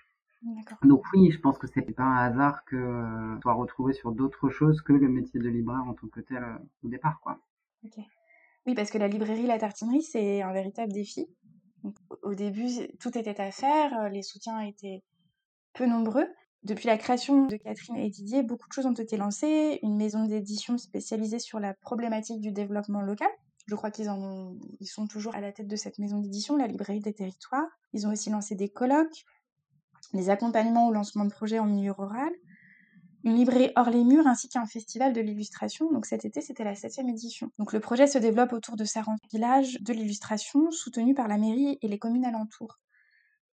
Donc 0.82 1.04
oui, 1.12 1.30
je 1.30 1.38
pense 1.38 1.58
que 1.58 1.66
c'est 1.66 1.82
pas 1.82 2.02
un 2.02 2.16
hasard 2.16 2.64
que 2.64 3.38
soit 3.42 3.52
retrouvé 3.52 3.92
sur 3.92 4.12
d'autres 4.12 4.48
choses 4.48 4.80
que 4.80 4.92
le 4.92 5.08
métier 5.08 5.40
de 5.40 5.48
libraire 5.48 5.84
en 5.86 5.94
tant 5.94 6.06
que 6.08 6.20
tel 6.20 6.42
au 6.82 6.88
départ, 6.88 7.20
quoi. 7.22 7.38
Oui, 8.66 8.74
parce 8.74 8.90
que 8.90 8.98
la 8.98 9.08
librairie, 9.08 9.46
la 9.46 9.58
tartinerie, 9.58 10.02
c'est 10.02 10.42
un 10.42 10.52
véritable 10.52 10.92
défi 10.92 11.26
au 12.22 12.34
début, 12.34 12.68
tout 12.98 13.16
était 13.16 13.40
à 13.40 13.50
faire, 13.50 13.98
euh, 13.98 14.08
les 14.08 14.22
soutiens 14.22 14.60
étaient 14.60 15.02
peu 15.72 15.86
nombreux. 15.86 16.26
Depuis 16.62 16.86
la 16.86 16.98
création 16.98 17.46
de 17.46 17.56
Catherine 17.56 17.96
et 17.96 18.10
Didier, 18.10 18.42
beaucoup 18.42 18.68
de 18.68 18.72
choses 18.72 18.86
ont 18.86 18.92
été 18.92 19.16
lancées. 19.16 19.78
Une 19.82 19.96
maison 19.96 20.26
d'édition 20.26 20.76
spécialisée 20.76 21.38
sur 21.38 21.58
la 21.58 21.72
problématique 21.74 22.40
du 22.40 22.52
développement 22.52 23.00
local. 23.00 23.30
Je 23.66 23.74
crois 23.74 23.90
qu'ils 23.90 24.06
sont 24.06 25.06
toujours 25.08 25.34
à 25.34 25.40
la 25.40 25.52
tête 25.52 25.68
de 25.68 25.76
cette 25.76 25.98
maison 25.98 26.18
d'édition, 26.18 26.56
la 26.56 26.66
librairie 26.66 27.00
des 27.00 27.14
territoires. 27.14 27.68
Ils 27.92 28.06
ont 28.06 28.12
aussi 28.12 28.28
lancé 28.28 28.56
des 28.56 28.68
colloques, 28.68 29.24
des 30.12 30.28
accompagnements 30.28 30.88
au 30.88 30.92
lancement 30.92 31.24
de 31.24 31.30
projets 31.30 31.60
en 31.60 31.66
milieu 31.66 31.92
rural 31.92 32.30
une 33.24 33.34
librairie 33.34 33.70
hors 33.76 33.90
les 33.90 34.04
murs 34.04 34.26
ainsi 34.26 34.48
qu'un 34.48 34.66
festival 34.66 35.12
de 35.12 35.20
l'illustration. 35.20 35.90
Donc 35.92 36.06
cet 36.06 36.24
été, 36.24 36.40
c'était 36.40 36.64
la 36.64 36.74
septième 36.74 37.08
édition. 37.08 37.50
Donc 37.58 37.72
le 37.72 37.80
projet 37.80 38.06
se 38.06 38.18
développe 38.18 38.52
autour 38.52 38.76
de 38.76 38.84
Saran 38.84 39.16
Village 39.30 39.78
de 39.80 39.92
l'illustration, 39.92 40.70
soutenu 40.70 41.14
par 41.14 41.28
la 41.28 41.38
mairie 41.38 41.78
et 41.82 41.88
les 41.88 41.98
communes 41.98 42.24
alentours. 42.24 42.78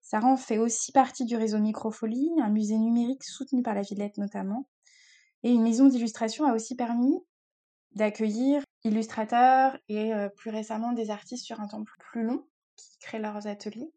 Saran 0.00 0.36
fait 0.36 0.58
aussi 0.58 0.92
partie 0.92 1.24
du 1.26 1.36
réseau 1.36 1.58
Microfolie, 1.58 2.30
un 2.40 2.48
musée 2.48 2.78
numérique 2.78 3.24
soutenu 3.24 3.62
par 3.62 3.74
la 3.74 3.82
Villette 3.82 4.16
notamment. 4.16 4.68
Et 5.42 5.50
une 5.50 5.62
maison 5.62 5.86
d'illustration 5.86 6.46
a 6.46 6.54
aussi 6.54 6.74
permis 6.74 7.18
d'accueillir 7.94 8.62
illustrateurs 8.84 9.76
et 9.88 10.14
euh, 10.14 10.28
plus 10.28 10.50
récemment 10.50 10.92
des 10.92 11.10
artistes 11.10 11.44
sur 11.44 11.60
un 11.60 11.68
temps 11.68 11.84
plus 11.98 12.22
long 12.22 12.46
qui 12.76 12.98
créent 13.00 13.18
leurs 13.18 13.46
ateliers. 13.46 13.92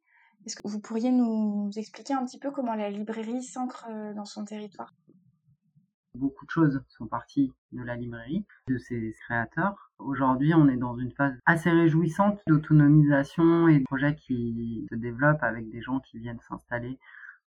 Est-ce 0.46 0.56
que 0.56 0.68
vous 0.68 0.80
pourriez 0.80 1.12
nous 1.12 1.70
expliquer 1.76 2.14
un 2.14 2.26
petit 2.26 2.40
peu 2.40 2.52
comment 2.52 2.74
la 2.74 2.90
librairie 2.90 3.44
s'ancre 3.44 3.86
euh, 3.90 4.14
dans 4.14 4.26
son 4.26 4.44
territoire? 4.44 4.94
Beaucoup 6.14 6.46
de 6.46 6.52
choses 6.52 6.84
sont 6.90 7.08
parties 7.08 7.54
de 7.72 7.84
la 7.84 7.96
librairie, 7.96 8.46
de 8.68 8.78
ses 8.78 9.16
créateurs. 9.22 9.92
Aujourd'hui, 9.98 10.54
on 10.54 10.68
est 10.68 10.76
dans 10.76 10.98
une 10.98 11.14
phase 11.14 11.40
assez 11.46 11.70
réjouissante 11.70 12.42
d'autonomisation 12.48 13.70
et 13.70 13.80
de 13.80 13.84
projets 13.86 14.16
qui 14.16 14.88
se 14.92 14.96
développent 14.96 15.42
avec 15.42 15.70
des 15.70 15.82
gens 15.82 16.02
qui 16.02 16.20
viennent 16.20 16.42
s'installer 16.42 17.00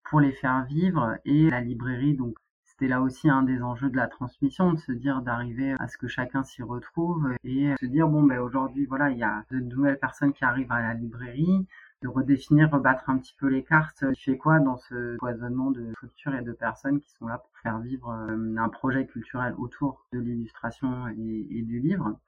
pour 0.03 0.19
les 0.19 0.31
faire 0.31 0.65
vivre. 0.65 1.15
Et 1.25 1.51
la 1.51 1.61
librairie, 1.61 2.15
donc, 2.15 2.35
c'était 2.63 2.87
là 2.87 3.01
aussi 3.01 3.29
un 3.29 3.43
des 3.43 3.61
enjeux 3.61 3.91
de 3.91 3.97
la 3.97 4.07
transmission, 4.07 4.73
de 4.73 4.79
se 4.79 4.91
dire 4.91 5.21
d'arriver 5.21 5.75
à 5.77 5.87
ce 5.87 5.97
que 5.99 6.07
chacun 6.07 6.43
s'y 6.43 6.63
retrouve 6.63 7.35
et 7.43 7.75
se 7.79 7.85
dire, 7.85 8.07
bon, 8.07 8.23
ben 8.23 8.39
aujourd'hui, 8.39 8.87
voilà, 8.87 9.11
il 9.11 9.19
y 9.19 9.23
a 9.23 9.43
de 9.51 9.59
nouvelles 9.59 9.99
personnes 9.99 10.33
qui 10.33 10.43
arrivent 10.43 10.71
à 10.71 10.81
la 10.81 10.95
librairie 10.95 11.67
de 12.01 12.07
redéfinir, 12.07 12.71
rebattre 12.71 13.09
un 13.09 13.17
petit 13.17 13.35
peu 13.39 13.47
les 13.47 13.63
cartes. 13.63 14.03
Tu 14.13 14.31
fais 14.31 14.37
quoi 14.37 14.59
dans 14.59 14.77
ce 14.77 15.15
foisonnement 15.19 15.71
de 15.71 15.91
structures 15.93 16.35
et 16.35 16.41
de 16.41 16.51
personnes 16.51 16.99
qui 16.99 17.11
sont 17.11 17.27
là 17.27 17.37
pour 17.39 17.57
faire 17.59 17.79
vivre 17.79 18.09
euh, 18.09 18.55
un 18.57 18.69
projet 18.69 19.05
culturel 19.05 19.55
autour 19.57 20.05
de 20.11 20.19
l'illustration 20.19 21.07
et, 21.07 21.61
du 21.61 21.79
livre? 21.79 22.19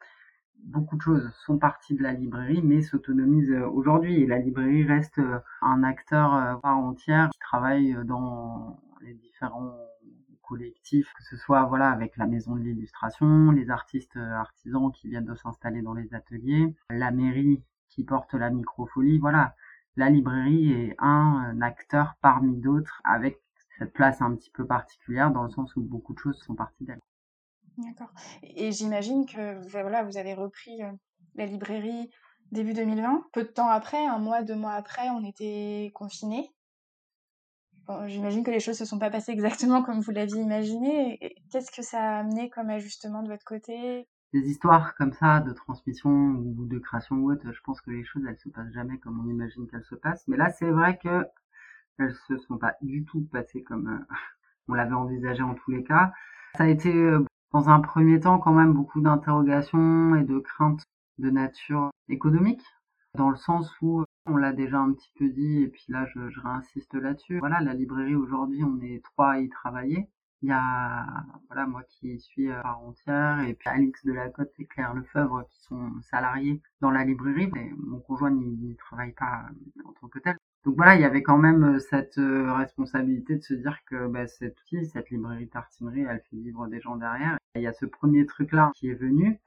Beaucoup 0.64 0.98
de 0.98 1.02
choses 1.02 1.32
sont 1.46 1.58
parties 1.58 1.96
de 1.96 2.02
la 2.02 2.14
librairie, 2.14 2.62
mais 2.64 2.82
s'autonomisent 2.82 3.52
euh, 3.52 3.68
aujourd'hui. 3.68 4.22
Et 4.22 4.26
la 4.26 4.40
librairie 4.40 4.86
reste 4.86 5.20
euh, 5.20 5.40
un 5.62 5.84
acteur 5.84 6.60
part 6.62 6.78
entière 6.78 7.30
qui 7.30 7.40
travaille 7.40 7.96
dans 8.06 8.80
les 9.02 9.14
différents 9.14 9.78
collectifs, 10.42 11.12
que 11.14 11.24
ce 11.24 11.36
soit 11.36 11.66
voilà 11.66 11.92
avec 11.92 12.16
la 12.16 12.26
maison 12.26 12.56
de 12.56 12.62
l'illustration, 12.62 13.52
les 13.52 13.70
artistes 13.70 14.16
artisans 14.16 14.92
qui 14.94 15.10
viennent 15.10 15.26
de 15.26 15.36
s'installer 15.36 15.82
dans 15.82 15.94
les 15.94 16.14
ateliers, 16.14 16.74
la 16.90 17.12
mairie 17.12 17.62
qui 17.90 18.04
porte 18.04 18.34
la 18.34 18.50
microfolie. 18.50 19.20
Voilà, 19.20 19.56
la 19.96 20.10
librairie 20.10 20.72
est 20.72 20.96
un 21.00 21.60
acteur 21.62 22.16
parmi 22.22 22.58
d'autres 22.58 23.02
avec 23.04 23.42
cette 23.78 23.94
place 23.94 24.22
un 24.22 24.36
petit 24.36 24.52
peu 24.52 24.66
particulière 24.66 25.32
dans 25.32 25.44
le 25.44 25.50
sens 25.50 25.76
où 25.76 25.82
beaucoup 25.82 26.14
de 26.14 26.20
choses 26.20 26.40
sont 26.44 26.56
parties 26.56 26.86
d'elle. 26.86 27.02
D'accord. 27.78 28.12
Et 28.44 28.72
j'imagine 28.72 29.26
que 29.26 29.68
voilà, 29.70 30.04
vous 30.04 30.18
avez 30.18 30.34
repris 30.34 30.84
euh, 30.84 30.92
la 31.36 31.46
librairie 31.46 32.10
début 32.52 32.74
2020. 32.74 33.28
Peu 33.34 33.44
de 33.44 33.50
temps 33.50 33.70
après, 33.70 34.04
un 34.06 34.20
mois, 34.20 34.42
deux 34.42 34.56
mois 34.56 34.74
après, 34.74 35.10
on 35.10 35.24
était 35.24 35.92
confinés. 35.94 36.50
j'imagine 38.06 38.44
que 38.44 38.52
les 38.52 38.60
choses 38.60 38.80
ne 38.80 38.86
se 38.86 38.90
sont 38.90 39.00
pas 39.00 39.12
passées 39.12 39.32
exactement 39.32 39.84
comme 39.84 40.00
vous 40.00 40.12
l'aviez 40.12 40.42
imaginé. 40.42 41.20
Qu'est-ce 41.52 41.72
que 41.72 41.84
ça 41.84 42.02
a 42.02 42.20
amené 42.20 42.50
comme 42.50 42.70
ajustement 42.70 43.22
de 43.22 43.30
votre 43.30 43.46
côté? 43.46 44.08
Des 44.34 44.50
histoires 44.50 44.96
comme 44.96 45.14
ça 45.14 45.40
de 45.40 45.54
transmission 45.54 46.12
ou 46.12 46.66
de 46.66 46.80
création 46.80 47.18
ou 47.18 47.32
autre, 47.32 47.52
je 47.52 47.62
pense 47.62 47.82
que 47.82 47.92
les 47.92 48.04
choses 48.04 48.24
elles 48.28 48.38
se 48.38 48.50
passent 48.50 48.74
jamais 48.74 48.98
comme 49.00 49.20
on 49.20 49.30
imagine 49.30 49.68
qu'elles 49.68 49.86
se 49.86 49.96
passent. 49.96 50.28
Mais 50.28 50.38
là, 50.38 50.50
c'est 50.50 50.70
vrai 50.70 50.98
que 50.98 51.26
elles 51.98 52.14
se 52.28 52.38
sont 52.38 52.58
pas 52.58 52.76
du 52.82 53.06
tout 53.06 53.22
passées 53.32 53.64
comme 53.64 53.88
euh, 53.88 54.16
on 54.68 54.74
l'avait 54.74 54.94
envisagé 54.94 55.42
en 55.44 55.56
tous 55.56 55.72
les 55.72 55.84
cas. 55.84 56.12
Ça 56.56 56.66
a 56.66 56.68
été 56.68 56.94
euh, 56.94 57.24
dans 57.54 57.70
un 57.70 57.80
premier 57.80 58.20
temps 58.20 58.40
quand 58.40 58.54
même 58.54 58.74
beaucoup 58.74 59.02
d'interrogations 59.02 60.16
et 60.16 60.24
de 60.24 60.40
craintes 60.40 60.84
de 61.18 61.30
nature 61.30 61.90
économique, 62.10 62.64
dans 63.16 63.30
le 63.30 63.38
sens 63.38 63.74
où 63.82 64.04
on 64.28 64.38
l'a 64.38 64.54
déjà 64.54 64.80
un 64.80 64.94
petit 64.94 65.12
peu 65.18 65.30
dit 65.30 65.64
et 65.64 65.68
puis 65.68 65.86
là 65.88 66.06
je, 66.14 66.30
je 66.30 66.40
réinsiste 66.42 66.94
là-dessus. 66.94 67.40
Voilà, 67.40 67.62
la 67.62 67.74
librairie 67.74 68.16
aujourd'hui, 68.16 68.64
on 68.64 68.80
est 68.82 69.04
trois 69.04 69.32
à 69.32 69.40
y 69.40 69.50
travailler. 69.50 70.10
Il 70.44 70.50
y 70.50 70.52
a 70.52 71.06
voilà 71.48 71.66
moi 71.66 71.84
qui 71.90 72.20
suis 72.20 72.52
à 72.52 72.62
part 72.62 72.82
entière 72.84 73.40
et 73.42 73.54
puis 73.56 73.70
Alix 73.70 74.06
Delacote 74.06 74.54
et 74.60 74.66
Claire 74.66 74.94
Lefebvre 74.94 75.48
qui 75.50 75.62
sont 75.64 75.92
salariés 76.04 76.62
dans 76.80 76.92
la 76.92 77.04
librairie. 77.04 77.50
Mais 77.54 77.72
mon 77.78 78.00
conjoint 78.00 78.32
n'y 78.32 78.76
travaille 78.76 79.14
pas 79.14 79.46
en 79.84 79.94
tant 79.94 80.08
que 80.08 80.20
tel. 80.20 80.38
Donc 80.64 80.76
voilà, 80.76 80.96
il 80.96 81.02
y 81.02 81.06
avait 81.06 81.24
quand 81.24 81.38
même 81.38 81.80
cette 81.80 82.18
responsabilité 82.18 83.38
de 83.38 83.42
se 83.42 83.54
dire 83.54 83.80
que 83.86 84.08
bah, 84.08 84.28
cette 84.28 84.60
outil, 84.62 84.86
cette 84.86 85.10
librairie 85.10 85.50
tartinerie, 85.50 86.02
elle 86.02 86.22
fait 86.30 86.38
vivre 86.38 86.68
des 86.68 86.82
gens 86.82 86.98
derrière. 86.98 87.38
il 87.56 87.62
y 87.62 87.68
a 87.68 87.74
ce 87.74 87.86
premier 87.86 88.26
truc-là 88.26 88.72
qui 88.76 88.90
est 88.90 88.96
venu. 88.96 89.40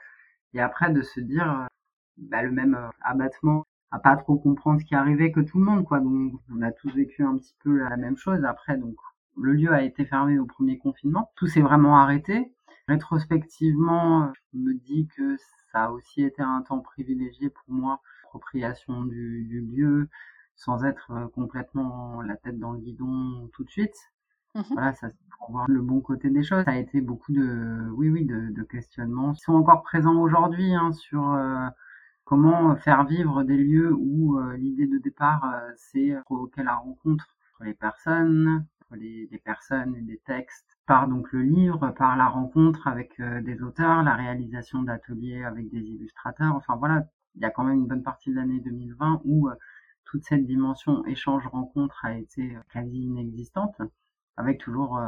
Et 0.54 0.61
après 0.61 0.92
de 0.92 1.02
se 1.02 1.20
dire 1.20 1.68
bah, 2.16 2.42
le 2.42 2.50
même 2.50 2.76
abattement 3.02 3.64
à 3.90 3.99
pas 3.99 4.16
trop 4.16 4.37
comprendre 4.37 4.80
ce 4.80 4.85
qui 4.85 4.94
arrivait 4.94 5.32
que 5.32 5.40
tout 5.40 5.59
le 5.59 5.64
monde 5.64 5.85
quoi 5.85 6.00
donc 6.00 6.35
on 6.50 6.62
a 6.62 6.70
tous 6.70 6.94
vécu 6.94 7.25
un 7.25 7.37
petit 7.37 7.54
peu 7.62 7.76
la 7.76 7.97
même 7.97 8.16
chose 8.16 8.44
après 8.44 8.76
donc 8.76 8.97
le 9.40 9.52
lieu 9.52 9.73
a 9.73 9.82
été 9.82 10.04
fermé 10.04 10.38
au 10.38 10.47
premier 10.47 10.78
confinement. 10.78 11.30
Tout 11.37 11.47
s'est 11.47 11.61
vraiment 11.61 11.99
arrêté. 11.99 12.52
Rétrospectivement, 12.88 14.32
je 14.35 14.59
me 14.59 14.75
dis 14.75 15.09
que 15.16 15.37
ça 15.73 15.85
a 15.85 15.90
aussi 15.90 16.23
été 16.23 16.42
un 16.42 16.62
temps 16.62 16.80
privilégié 16.80 17.50
pour 17.50 17.64
moi, 17.68 18.00
appropriation 18.25 19.04
du, 19.04 19.44
du 19.44 19.61
lieu, 19.61 20.09
sans 20.56 20.85
être 20.85 21.11
euh, 21.12 21.28
complètement 21.28 22.23
la 22.23 22.37
tête 22.37 22.59
dans 22.59 22.73
le 22.73 22.80
guidon 22.80 23.49
tout 23.52 23.64
de 23.64 23.70
suite. 23.70 23.97
Mmh 24.54 24.62
voilà, 24.73 24.92
ça 24.94 25.09
pour 25.38 25.52
voir 25.52 25.66
le 25.68 25.80
bon 25.80 26.00
côté 26.00 26.28
des 26.28 26.42
choses. 26.42 26.64
Ça 26.64 26.73
a 26.73 26.76
été 26.76 27.00
beaucoup 27.00 27.32
de, 27.32 27.88
oui, 27.92 28.11
oui, 28.11 28.25
de, 28.25 28.50
de 28.50 28.62
questionnements 28.64 29.32
qui 29.32 29.40
sont 29.40 29.54
encore 29.54 29.82
présents 29.82 30.20
aujourd'hui 30.20 30.75
hein, 30.75 30.92
sur 30.92 31.32
euh, 31.32 31.68
comment 32.25 32.75
faire 32.76 33.04
vivre 33.04 33.44
des 33.44 33.56
lieux 33.56 33.92
où 33.92 34.38
euh, 34.38 34.56
l'idée 34.56 34.87
de 34.87 34.99
départ 34.99 35.62
c'est 35.76 36.16
provoquer 36.25 36.64
la 36.64 36.75
rencontre 36.75 37.26
entre 37.54 37.64
les 37.64 37.75
personnes, 37.75 38.66
les, 38.97 39.26
personnes 39.44 39.94
et 39.97 40.02
des 40.02 40.18
textes 40.18 40.78
par 40.87 41.09
donc 41.09 41.32
le 41.32 41.42
livre, 41.42 41.90
par 41.90 42.16
la 42.16 42.28
rencontre 42.28 42.87
avec 42.88 43.18
euh, 43.20 43.40
des 43.42 43.62
auteurs, 43.62 44.02
la 44.02 44.14
réalisation 44.14 44.82
d'ateliers 44.82 45.44
avec 45.44 45.70
des 45.70 45.80
illustrateurs. 45.80 46.54
Enfin 46.54 46.76
voilà, 46.76 47.06
il 47.35 47.42
y 47.42 47.44
a 47.44 47.50
quand 47.50 47.64
même 47.64 47.78
une 47.78 47.87
bonne 47.87 48.02
partie 48.02 48.30
de 48.30 48.37
l'année 48.37 48.61
2020 48.61 49.23
où 49.25 49.49
euh, 49.49 49.54
toute 50.04 50.25
cette 50.25 50.47
dimension 50.47 51.04
échange-rencontre 51.06 52.04
a 52.04 52.14
été 52.14 52.56
euh, 52.56 52.61
quasi 52.73 53.04
inexistante, 53.04 53.80
avec 54.37 54.59
toujours 54.59 54.99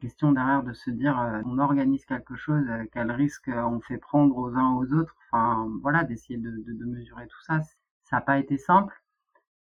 question 0.00 0.32
derrière 0.32 0.64
de 0.64 0.72
se 0.72 0.90
dire 0.90 1.16
on 1.44 1.58
organise 1.58 2.04
quelque 2.04 2.34
chose, 2.34 2.66
quel 2.90 3.12
risque 3.12 3.48
on 3.48 3.80
fait 3.80 3.98
prendre 3.98 4.36
aux 4.36 4.56
uns 4.56 4.74
aux 4.74 4.92
autres. 4.92 5.14
Enfin 5.30 5.68
voilà, 5.82 6.02
d'essayer 6.02 6.36
de, 6.36 6.50
de 6.50 6.84
mesurer 6.84 7.28
tout 7.28 7.42
ça. 7.42 7.60
Ça 8.02 8.16
n'a 8.16 8.22
pas 8.22 8.38
été 8.38 8.58
simple. 8.58 8.92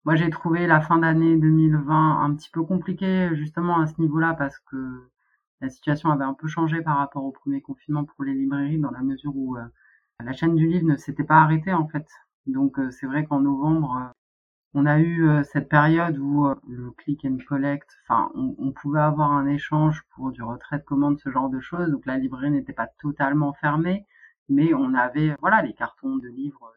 Moi, 0.03 0.15
j'ai 0.15 0.31
trouvé 0.31 0.65
la 0.65 0.81
fin 0.81 0.97
d'année 0.97 1.37
2020 1.37 2.23
un 2.23 2.33
petit 2.35 2.49
peu 2.49 2.63
compliquée 2.63 3.29
justement 3.35 3.79
à 3.79 3.87
ce 3.87 4.01
niveau-là 4.01 4.33
parce 4.33 4.57
que 4.59 5.07
la 5.61 5.69
situation 5.69 6.09
avait 6.09 6.23
un 6.23 6.33
peu 6.33 6.47
changé 6.47 6.81
par 6.81 6.97
rapport 6.97 7.23
au 7.23 7.31
premier 7.31 7.61
confinement 7.61 8.03
pour 8.05 8.23
les 8.23 8.33
librairies 8.33 8.79
dans 8.79 8.89
la 8.89 9.03
mesure 9.03 9.35
où 9.35 9.57
euh, 9.57 9.63
la 10.19 10.33
chaîne 10.33 10.55
du 10.55 10.67
livre 10.67 10.87
ne 10.87 10.95
s'était 10.95 11.23
pas 11.23 11.41
arrêtée 11.41 11.73
en 11.73 11.87
fait. 11.87 12.07
Donc 12.47 12.79
euh, 12.79 12.89
c'est 12.89 13.05
vrai 13.05 13.25
qu'en 13.25 13.41
novembre, 13.41 13.95
euh, 13.95 14.11
on 14.73 14.87
a 14.87 14.99
eu 14.99 15.27
cette 15.43 15.69
période 15.69 16.17
où 16.17 16.47
le 16.67 16.91
click 16.91 17.25
and 17.25 17.37
collect, 17.47 17.89
enfin 18.03 18.31
on, 18.35 18.55
on, 18.57 18.71
pouvait 18.71 19.01
avoir 19.01 19.31
un 19.33 19.45
échange 19.45 20.01
pour 20.15 20.31
du 20.31 20.41
retrait 20.43 20.79
de 20.79 20.83
commande, 20.83 21.19
ce 21.19 21.29
genre 21.29 21.49
de 21.49 21.59
choses. 21.59 21.89
Donc 21.91 22.05
la 22.05 22.17
librairie 22.17 22.51
n'était 22.51 22.73
pas 22.73 22.87
totalement 22.99 23.53
fermée, 23.53 24.05
mais 24.49 24.73
on 24.73 24.93
avait 24.95 25.35
voilà 25.41 25.61
les 25.61 25.73
cartons 25.73 26.15
de 26.17 26.29
livres 26.29 26.73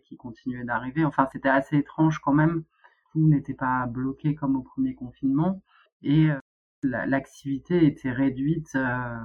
qui 0.00 0.16
continuaient 0.16 0.64
d'arriver. 0.64 1.04
Enfin, 1.04 1.28
c'était 1.32 1.48
assez 1.48 1.76
étrange 1.78 2.18
quand 2.20 2.32
même. 2.32 2.64
Tout 3.12 3.26
n'était 3.28 3.54
pas 3.54 3.86
bloqué 3.86 4.34
comme 4.34 4.56
au 4.56 4.62
premier 4.62 4.94
confinement. 4.94 5.62
Et 6.02 6.30
euh, 6.30 6.38
l'activité 6.82 7.86
était 7.86 8.10
réduite 8.10 8.74
euh, 8.74 9.16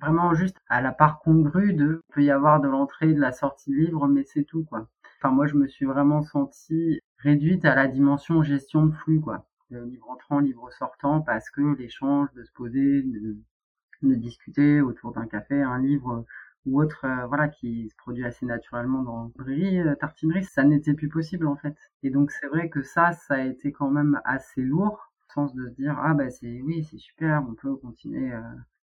vraiment 0.00 0.34
juste 0.34 0.56
à 0.68 0.80
la 0.80 0.92
part 0.92 1.20
congrue 1.20 1.74
de 1.74 2.02
peut 2.12 2.22
y 2.22 2.30
avoir 2.30 2.60
de 2.60 2.68
l'entrée 2.68 3.12
de 3.12 3.20
la 3.20 3.32
sortie 3.32 3.70
de 3.70 3.76
livre 3.76 4.08
mais 4.08 4.24
c'est 4.24 4.44
tout 4.44 4.64
quoi 4.64 4.88
enfin 5.18 5.32
moi 5.32 5.46
je 5.46 5.54
me 5.54 5.68
suis 5.68 5.84
vraiment 5.84 6.22
sentie 6.22 7.00
réduite 7.18 7.64
à 7.64 7.74
la 7.74 7.88
dimension 7.88 8.42
gestion 8.42 8.86
de 8.86 8.94
flux 8.94 9.20
quoi 9.20 9.46
livre 9.70 10.10
entrant 10.10 10.40
livre 10.40 10.70
sortant 10.72 11.20
parce 11.20 11.50
que 11.50 11.76
l'échange 11.76 12.32
de 12.32 12.42
se 12.42 12.52
poser 12.52 13.02
de 13.02 14.14
discuter 14.14 14.80
autour 14.80 15.12
d'un 15.12 15.26
café 15.26 15.62
un 15.62 15.78
livre 15.78 16.24
ou 16.66 16.80
autre 16.80 17.04
euh, 17.04 17.26
voilà 17.26 17.48
qui 17.48 17.88
se 17.88 17.96
produit 17.96 18.24
assez 18.24 18.46
naturellement 18.46 19.02
dans 19.02 19.24
librairie 19.26 19.80
euh, 19.80 19.94
tartinerie 19.96 20.44
ça 20.44 20.64
n'était 20.64 20.94
plus 20.94 21.08
possible 21.08 21.46
en 21.46 21.56
fait. 21.56 21.76
Et 22.02 22.10
donc 22.10 22.30
c'est 22.30 22.46
vrai 22.48 22.68
que 22.68 22.82
ça 22.82 23.12
ça 23.12 23.34
a 23.34 23.40
été 23.40 23.72
quand 23.72 23.90
même 23.90 24.20
assez 24.24 24.62
lourd 24.62 25.12
au 25.28 25.32
sens 25.32 25.54
de 25.54 25.68
se 25.68 25.74
dire 25.74 25.98
ah 26.00 26.14
bah 26.14 26.30
c'est 26.30 26.62
oui 26.62 26.84
c'est 26.84 26.98
super 26.98 27.44
on 27.48 27.54
peut 27.54 27.74
continuer 27.76 28.32
euh, 28.32 28.40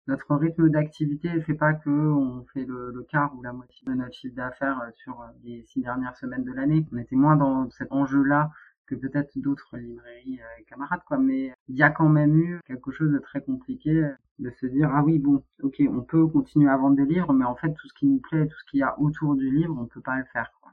notre 0.07 0.35
rythme 0.35 0.69
d'activité. 0.69 1.41
Fait 1.41 1.53
pas 1.53 1.73
que 1.73 1.89
on 1.89 2.45
fait 2.53 2.63
le, 2.65 2.91
le, 2.91 3.03
quart 3.03 3.35
ou 3.35 3.41
la 3.41 3.51
moitié 3.51 3.85
de 3.85 3.93
notre 3.93 4.13
chiffre 4.13 4.35
d'affaires 4.35 4.81
sur 4.95 5.21
les 5.43 5.63
six 5.63 5.81
dernières 5.81 6.15
semaines 6.15 6.45
de 6.45 6.53
l'année. 6.53 6.87
On 6.93 6.97
était 6.97 7.17
moins 7.17 7.35
dans 7.35 7.69
cet 7.71 7.91
enjeu 7.91 8.23
là 8.23 8.51
que 8.87 8.95
peut-être 8.95 9.37
d'autres 9.37 9.77
librairies 9.77 10.39
euh, 10.41 10.63
camarades 10.67 11.01
quoi. 11.05 11.17
Mais 11.17 11.53
il 11.67 11.75
y 11.75 11.83
a 11.83 11.89
quand 11.89 12.09
même 12.09 12.35
eu 12.37 12.59
quelque 12.65 12.91
chose 12.91 13.11
de 13.11 13.19
très 13.19 13.41
compliqué 13.41 14.09
de 14.39 14.49
se 14.51 14.65
dire 14.65 14.89
ah 14.93 15.03
oui 15.03 15.19
bon 15.19 15.43
ok 15.63 15.81
on 15.89 16.01
peut 16.01 16.27
continuer 16.27 16.69
à 16.69 16.77
vendre 16.77 16.95
des 16.95 17.05
livres 17.05 17.33
mais 17.33 17.45
en 17.45 17.55
fait 17.55 17.73
tout 17.73 17.87
ce 17.87 17.93
qui 17.93 18.05
nous 18.05 18.19
plaît 18.19 18.47
tout 18.47 18.57
ce 18.59 18.65
qu'il 18.69 18.79
y 18.79 18.83
a 18.83 18.99
autour 18.99 19.35
du 19.35 19.49
livre 19.51 19.75
on 19.79 19.85
peut 19.87 20.01
pas 20.01 20.17
le 20.17 20.25
faire 20.25 20.51
quoi. 20.61 20.71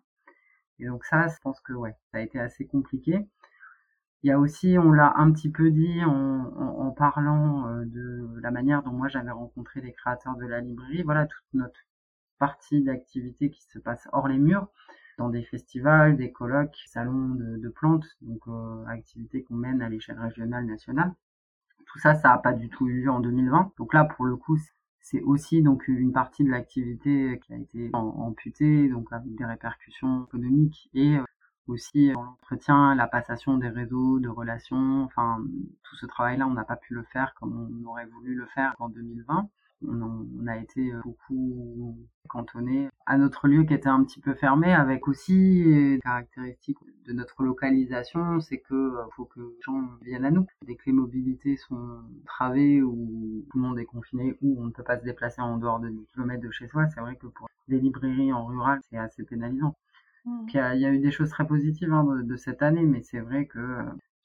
et 0.79 0.87
donc 0.87 1.05
ça 1.05 1.29
je 1.29 1.37
pense 1.43 1.61
que 1.61 1.73
ouais 1.73 1.95
ça 2.13 2.19
a 2.19 2.21
été 2.21 2.39
assez 2.41 2.67
compliqué. 2.67 3.27
Il 4.23 4.29
y 4.29 4.31
a 4.33 4.39
aussi 4.39 4.77
on 4.79 4.93
l'a 4.93 5.15
un 5.17 5.31
petit 5.33 5.51
peu 5.51 5.71
dit 5.71 6.03
en 6.05 6.91
parlant 6.93 7.69
euh, 7.69 7.85
de 7.85 8.41
la 8.41 8.51
manière 8.51 8.83
dont 8.83 8.93
moi 8.93 9.09
j'avais 9.09 9.31
rencontré 9.31 9.81
les 9.83 9.93
créateurs 9.93 10.37
de 10.37 10.47
la 10.47 10.61
librairie. 10.61 11.03
Voilà 11.03 11.27
toute 11.27 11.45
notre 11.53 11.79
partie 12.39 12.83
d'activité 12.83 13.51
qui 13.51 13.63
se 13.63 13.79
passe 13.79 14.09
hors 14.13 14.29
les 14.29 14.39
murs 14.39 14.69
dans 15.19 15.29
des 15.29 15.43
festivals, 15.43 16.17
des 16.17 16.33
colloques, 16.33 16.77
salons 16.87 17.35
de, 17.35 17.69
plantes, 17.69 18.07
donc 18.23 18.41
euh, 18.49 18.85
activités 18.87 19.43
qu'on 19.43 19.55
mène 19.55 19.83
à 19.83 19.89
l'échelle 19.89 20.19
régionale, 20.19 20.67
nationale. 20.67 21.15
Tout 21.87 21.99
ça, 21.99 22.15
ça 22.15 22.31
n'a 22.31 22.39
pas 22.39 22.53
du 22.53 22.69
tout 22.69 22.89
eu 22.89 23.03
lieu 23.03 23.11
en 23.11 23.21
2020. 23.21 23.73
Donc 23.79 23.95
là, 23.95 24.05
pour 24.05 24.25
le 24.25 24.37
coup, 24.37 24.59
c'est 25.01 25.21
aussi 25.21 25.63
donc 25.63 25.87
une 25.87 26.13
partie 26.13 26.45
de 26.45 26.51
l'activité 26.51 27.41
qui 27.45 27.53
a 27.53 27.57
été 27.57 27.91
amputée, 27.93 28.89
donc 28.89 29.13
avec 29.13 29.35
des 29.35 29.45
répercussions 29.45 30.25
économiques 30.25 30.89
et 30.95 31.17
euh, 31.17 31.25
aussi 31.67 32.13
l'entretien, 32.13 32.95
la 32.95 33.07
passation 33.07 33.59
des 33.59 33.69
réseaux 33.69 34.19
de 34.19 34.29
relations, 34.29 35.05
enfin 35.05 35.43
tout 35.83 35.97
ce 35.97 36.07
travail-là, 36.07 36.47
on 36.47 36.55
n'a 36.55 36.65
pas 36.65 36.77
pu 36.77 36.95
le 36.95 37.03
faire 37.05 37.35
comme 37.35 37.69
on 37.85 37.89
aurait 37.89 38.07
voulu 38.07 38.35
le 38.35 38.47
faire 38.47 38.75
en 38.79 38.89
2020 38.89 39.49
on, 39.89 40.47
a 40.47 40.57
été 40.57 40.93
euh, 40.93 41.01
beaucoup 41.05 41.97
cantonné 42.29 42.89
à 43.07 43.19
notre 43.19 43.49
lieu 43.49 43.65
qui 43.65 43.75
était 43.75 43.89
un 43.89 44.03
petit 44.03 44.21
peu 44.21 44.35
fermé 44.35 44.73
avec 44.73 45.09
aussi 45.09 45.35
une 45.35 46.01
caractéristique 46.01 46.79
de 47.07 47.13
notre 47.13 47.43
localisation, 47.43 48.41
c'est 48.41 48.59
que 48.59 48.75
euh, 48.75 49.05
faut 49.15 49.27
que 49.27 49.41
les 49.41 49.61
gens 49.65 49.83
viennent 50.03 50.25
à 50.25 50.31
nous. 50.31 50.47
Dès 50.67 50.75
que 50.75 50.85
les 50.87 50.93
mobilités 50.93 51.57
sont 51.57 52.01
travées 52.27 52.83
ou 52.83 53.45
tout 53.51 53.59
le 53.59 53.65
monde 53.65 53.79
est 53.79 53.85
confiné 53.85 54.37
ou 54.41 54.61
on 54.61 54.67
ne 54.67 54.71
peut 54.71 54.83
pas 54.83 54.99
se 54.99 55.05
déplacer 55.05 55.43
en 55.43 55.59
dehors 55.59 55.81
de 55.81 55.89
10 55.89 56.07
km 56.15 56.43
de 56.43 56.51
chez 56.51 56.69
soi, 56.69 56.87
c'est 56.89 57.01
vrai 57.01 57.17
que 57.17 57.27
pour 57.27 57.49
des 57.69 57.79
librairies 57.79 58.33
en 58.33 58.47
rural, 58.47 58.81
c'est 58.89 58.99
assez 58.99 59.25
pénalisant. 59.25 59.75
Mmh. 60.25 60.47
Il, 60.49 60.55
y 60.55 60.59
a, 60.59 60.75
il 60.75 60.81
y, 60.81 60.87
a, 60.87 60.91
eu 60.91 60.99
des 60.99 61.11
choses 61.11 61.31
très 61.31 61.47
positives 61.47 61.93
hein, 61.93 62.05
de, 62.05 62.23
de, 62.23 62.37
cette 62.37 62.63
année, 62.63 62.85
mais 62.85 63.03
c'est 63.03 63.21
vrai 63.21 63.47
que 63.47 63.59
euh, 63.59 63.83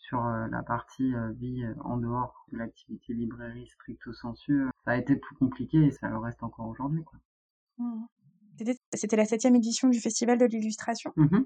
sur 0.10 0.26
euh, 0.26 0.48
la 0.48 0.64
partie 0.64 1.14
euh, 1.14 1.32
vie 1.34 1.64
euh, 1.64 1.74
en 1.84 1.98
dehors 1.98 2.46
de 2.52 2.58
l'activité 2.58 3.14
librairie 3.14 3.68
stricto 3.68 4.12
sensu, 4.12 4.66
ça 4.84 4.92
a 4.92 4.98
été 4.98 5.16
plus 5.16 5.36
compliqué 5.36 5.78
et 5.78 5.92
ça 5.92 6.10
le 6.10 6.18
reste 6.18 6.42
encore 6.42 6.68
aujourd'hui. 6.68 7.04
Mmh. 7.78 8.06
C'était 8.94 9.16
la 9.16 9.26
septième 9.26 9.56
édition 9.56 9.88
du 9.88 10.02
Festival 10.02 10.38
de 10.38 10.46
l'illustration. 10.46 11.14
Mmh 11.16 11.40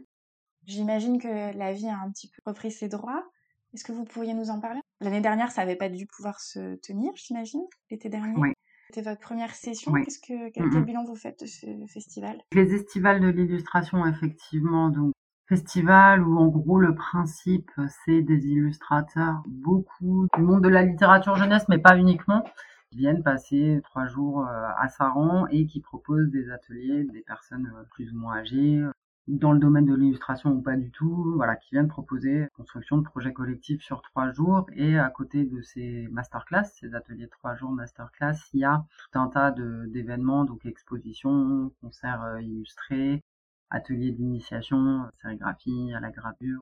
J'imagine 0.65 1.21
que 1.21 1.57
la 1.57 1.73
vie 1.73 1.89
a 1.89 1.99
un 1.99 2.09
petit 2.09 2.29
peu 2.29 2.41
repris 2.45 2.71
ses 2.71 2.87
droits. 2.87 3.29
Est-ce 3.73 3.83
que 3.83 3.91
vous 3.91 4.05
pourriez 4.05 4.33
nous 4.33 4.49
en 4.49 4.61
parler? 4.61 4.79
L'année 5.01 5.19
dernière, 5.19 5.51
ça 5.51 5.61
n'avait 5.61 5.75
pas 5.75 5.89
dû 5.89 6.07
pouvoir 6.07 6.39
se 6.39 6.75
tenir, 6.75 7.11
j'imagine, 7.15 7.65
l'été 7.91 8.07
dernier. 8.07 8.33
Oui. 8.37 8.53
C'était 8.87 9.01
votre 9.01 9.19
première 9.19 9.53
session. 9.53 9.91
Qu'est-ce 9.91 10.19
que, 10.19 10.51
quel, 10.51 10.69
quel, 10.69 10.79
mmh 10.79 10.85
bilan 10.85 11.03
vous 11.03 11.17
faites 11.17 11.41
de 11.41 11.47
ce 11.47 11.67
festival? 11.87 12.41
Les 12.53 12.73
estivales 12.73 13.19
de 13.19 13.27
l'illustration, 13.27 14.05
effectivement, 14.05 14.89
donc 14.89 15.13
festival 15.47 16.23
où 16.23 16.37
en 16.37 16.47
gros 16.47 16.79
le 16.79 16.95
principe 16.95 17.71
c'est 18.05 18.21
des 18.21 18.47
illustrateurs, 18.47 19.43
beaucoup 19.47 20.27
du 20.35 20.41
monde 20.41 20.63
de 20.63 20.69
la 20.69 20.83
littérature 20.83 21.35
jeunesse, 21.35 21.67
mais 21.69 21.79
pas 21.79 21.97
uniquement, 21.97 22.43
qui 22.89 22.97
viennent 22.97 23.23
passer 23.23 23.81
trois 23.83 24.07
jours 24.07 24.45
à 24.45 24.87
Saran 24.89 25.47
et 25.47 25.65
qui 25.65 25.81
proposent 25.81 26.29
des 26.29 26.49
ateliers 26.51 27.03
des 27.05 27.21
personnes 27.21 27.71
plus 27.91 28.11
ou 28.13 28.17
moins 28.17 28.37
âgées, 28.37 28.83
dans 29.27 29.53
le 29.53 29.59
domaine 29.59 29.85
de 29.85 29.93
l'illustration 29.93 30.51
ou 30.51 30.61
pas 30.61 30.75
du 30.75 30.91
tout, 30.91 31.33
voilà, 31.35 31.55
qui 31.55 31.71
viennent 31.71 31.87
proposer 31.87 32.47
construction 32.55 32.97
de 32.97 33.03
projets 33.03 33.31
collectifs 33.31 33.81
sur 33.81 34.01
trois 34.01 34.31
jours. 34.31 34.65
Et 34.75 34.97
à 34.97 35.09
côté 35.09 35.45
de 35.45 35.61
ces 35.61 36.07
masterclass, 36.11 36.65
ces 36.65 36.93
ateliers 36.93 37.25
de 37.25 37.29
trois 37.29 37.55
jours 37.55 37.71
masterclass, 37.71 38.35
il 38.53 38.61
y 38.61 38.65
a 38.65 38.83
tout 39.11 39.19
un 39.19 39.27
tas 39.27 39.51
d'événements, 39.51 40.43
donc 40.43 40.65
expositions, 40.65 41.71
concerts 41.81 42.23
euh, 42.23 42.41
illustrés, 42.41 43.23
ateliers 43.73 44.11
d'initiation, 44.11 45.05
sérigraphie, 45.21 45.93
à 45.93 45.99
la 45.99 46.11
gravure, 46.11 46.61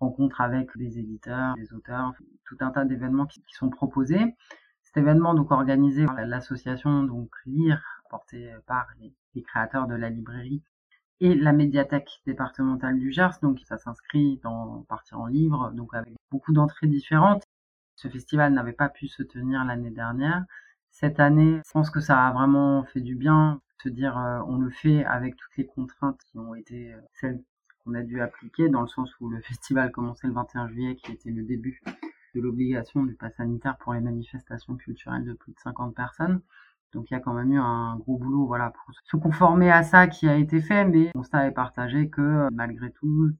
rencontres 0.00 0.40
avec 0.40 0.74
les 0.74 0.98
éditeurs, 0.98 1.54
les 1.56 1.72
auteurs, 1.72 2.12
tout 2.46 2.56
un 2.60 2.70
tas 2.70 2.84
d'événements 2.84 3.26
qui, 3.26 3.42
sont 3.52 3.70
proposés. 3.70 4.34
Cet 4.82 4.96
événement 4.96 5.34
donc 5.34 5.52
organisé 5.52 6.06
par 6.06 6.24
l'association 6.24 7.04
donc 7.04 7.30
Lire, 7.46 7.82
porté 8.08 8.52
par 8.66 8.88
les 9.00 9.42
créateurs 9.42 9.86
de 9.86 9.94
la 9.94 10.10
librairie 10.10 10.62
et 11.20 11.34
la 11.34 11.52
médiathèque 11.52 12.22
départementale 12.26 12.98
du 12.98 13.12
Gers. 13.12 13.38
Donc 13.42 13.60
ça 13.66 13.78
s'inscrit 13.78 14.40
dans 14.42 14.84
Partir 14.88 15.20
en 15.20 15.26
livre, 15.26 15.70
donc 15.72 15.94
avec 15.94 16.14
beaucoup 16.30 16.52
d'entrées 16.52 16.88
différentes. 16.88 17.44
Ce 17.94 18.08
festival 18.08 18.52
n'avait 18.54 18.72
pas 18.72 18.88
pu 18.88 19.06
se 19.06 19.22
tenir 19.22 19.64
l'année 19.64 19.90
dernière. 19.90 20.44
Cette 20.90 21.20
année, 21.20 21.60
je 21.64 21.70
pense 21.72 21.90
que 21.90 22.00
ça 22.00 22.26
a 22.26 22.32
vraiment 22.32 22.84
fait 22.84 23.00
du 23.00 23.14
bien, 23.14 23.60
se 23.82 23.88
dire 23.88 24.16
euh, 24.18 24.40
on 24.46 24.58
le 24.58 24.70
fait 24.70 25.04
avec 25.04 25.36
toutes 25.36 25.56
les 25.56 25.66
contraintes 25.66 26.20
qui 26.30 26.38
ont 26.38 26.54
été 26.54 26.92
euh, 26.92 27.00
celles 27.14 27.42
qu'on 27.84 27.94
a 27.94 28.02
dû 28.02 28.20
appliquer, 28.20 28.68
dans 28.68 28.82
le 28.82 28.88
sens 28.88 29.10
où 29.20 29.28
le 29.30 29.40
festival 29.42 29.90
commençait 29.90 30.26
le 30.26 30.34
21 30.34 30.68
juillet, 30.68 30.96
qui 30.96 31.12
était 31.12 31.30
le 31.30 31.42
début 31.42 31.80
de 32.34 32.40
l'obligation 32.40 33.04
du 33.04 33.14
pass 33.14 33.34
sanitaire 33.36 33.76
pour 33.78 33.94
les 33.94 34.00
manifestations 34.00 34.76
culturelles 34.76 35.24
de 35.24 35.32
plus 35.32 35.52
de 35.52 35.58
50 35.58 35.94
personnes. 35.94 36.40
Donc 36.92 37.10
il 37.10 37.14
y 37.14 37.16
a 37.16 37.20
quand 37.20 37.34
même 37.34 37.52
eu 37.52 37.58
un 37.58 37.96
gros 37.96 38.18
boulot 38.18 38.46
voilà 38.46 38.70
pour 38.70 38.94
se 39.04 39.16
conformer 39.16 39.70
à 39.70 39.82
ça 39.82 40.08
qui 40.08 40.28
a 40.28 40.36
été 40.36 40.60
fait, 40.60 40.84
mais 40.84 41.10
constat 41.12 41.46
est 41.46 41.52
partagé 41.52 42.10
que 42.10 42.20
euh, 42.20 42.48
malgré 42.52 42.90
tout, 42.92 43.30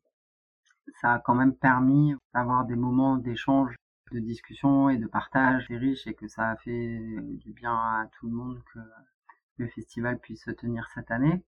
ça 1.01 1.15
a 1.15 1.19
quand 1.19 1.35
même 1.35 1.55
permis 1.55 2.15
d'avoir 2.35 2.65
des 2.65 2.77
moments 2.77 3.17
d'échange, 3.17 3.75
de 4.13 4.21
discussion 4.21 4.89
et 4.91 4.99
de 4.99 5.07
partage 5.07 5.67
riches 5.69 6.07
et 6.07 6.15
que 6.15 6.29
ça 6.29 6.51
a 6.51 6.57
fait 6.57 7.01
du 7.45 7.53
bien 7.53 7.75
à 7.75 8.09
tout 8.19 8.27
le 8.27 8.33
monde 8.33 8.61
que 8.73 8.81
le 9.61 9.69
festival 9.69 10.19
puisse 10.19 10.45
se 10.45 10.51
tenir 10.51 10.89
cette 10.95 11.11
année. 11.11 11.45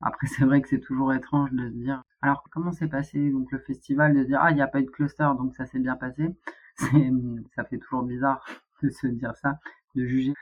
Après, 0.00 0.26
c'est 0.26 0.44
vrai 0.44 0.62
que 0.62 0.68
c'est 0.68 0.80
toujours 0.80 1.12
étrange 1.12 1.52
de 1.52 1.68
se 1.68 1.74
dire, 1.74 2.02
alors 2.22 2.42
comment 2.50 2.72
s'est 2.72 2.88
passé 2.88 3.30
donc 3.30 3.52
le 3.52 3.58
festival, 3.58 4.14
de 4.14 4.24
dire 4.24 4.38
ah 4.40 4.50
il 4.50 4.54
n'y 4.54 4.62
a 4.62 4.66
pas 4.68 4.80
eu 4.80 4.84
de 4.84 4.90
cluster 4.90 5.28
donc 5.36 5.54
ça 5.54 5.66
s'est 5.66 5.80
bien 5.80 5.96
passé. 5.96 6.36
ça 7.54 7.64
fait 7.64 7.78
toujours 7.78 8.04
bizarre 8.04 8.44
de 8.82 8.88
se 8.88 9.06
dire 9.06 9.36
ça, 9.36 9.58
de 9.94 10.06
juger 10.06 10.32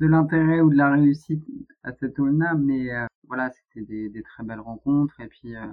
de 0.00 0.06
l'intérêt 0.06 0.60
ou 0.60 0.70
de 0.70 0.76
la 0.76 0.90
réussite 0.92 1.44
à 1.82 1.92
cette 1.92 2.18
aulna, 2.18 2.54
mais 2.54 2.94
euh, 2.94 3.06
voilà, 3.26 3.50
c'était 3.50 4.08
des, 4.10 4.22
très 4.22 4.44
belles 4.44 4.60
rencontres 4.60 5.18
et 5.20 5.26
puis 5.28 5.56
euh, 5.56 5.66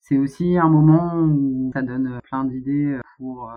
c'est 0.00 0.18
aussi 0.18 0.58
un 0.58 0.68
moment 0.68 1.14
où 1.16 1.70
ça 1.74 1.82
donne 1.82 2.20
plein 2.22 2.44
d'idées 2.44 2.98
pour 3.16 3.50
euh, 3.50 3.54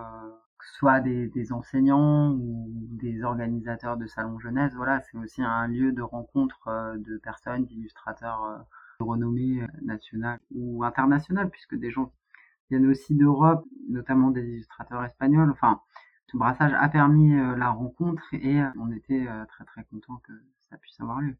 soit 0.78 1.00
des, 1.00 1.52
enseignants 1.52 2.32
ou 2.32 2.68
des 2.92 3.22
organisateurs 3.22 3.96
de 3.96 4.06
salons 4.06 4.38
jeunesse. 4.38 4.72
Voilà, 4.74 5.00
c'est 5.00 5.18
aussi 5.18 5.42
un 5.42 5.66
lieu 5.66 5.92
de 5.92 6.02
rencontre 6.02 6.96
de 6.98 7.18
personnes, 7.18 7.64
d'illustrateurs 7.64 8.66
de 9.00 9.04
renommée 9.04 9.66
nationale 9.82 10.40
ou 10.54 10.84
internationale, 10.84 11.50
puisque 11.50 11.74
des 11.76 11.90
gens 11.90 12.12
viennent 12.70 12.86
aussi 12.86 13.14
d'Europe, 13.14 13.64
notamment 13.88 14.30
des 14.30 14.42
illustrateurs 14.42 15.04
espagnols. 15.04 15.50
Enfin, 15.50 15.80
ce 16.32 16.38
brassage 16.38 16.72
a 16.72 16.88
permis 16.88 17.34
euh, 17.34 17.56
la 17.56 17.70
rencontre 17.70 18.22
et 18.32 18.58
euh, 18.58 18.70
on 18.80 18.90
était 18.90 19.26
euh, 19.28 19.44
très 19.44 19.64
très 19.64 19.84
content 19.84 20.16
que 20.24 20.32
ça 20.70 20.78
puisse 20.78 20.98
avoir 20.98 21.20
lieu. 21.20 21.36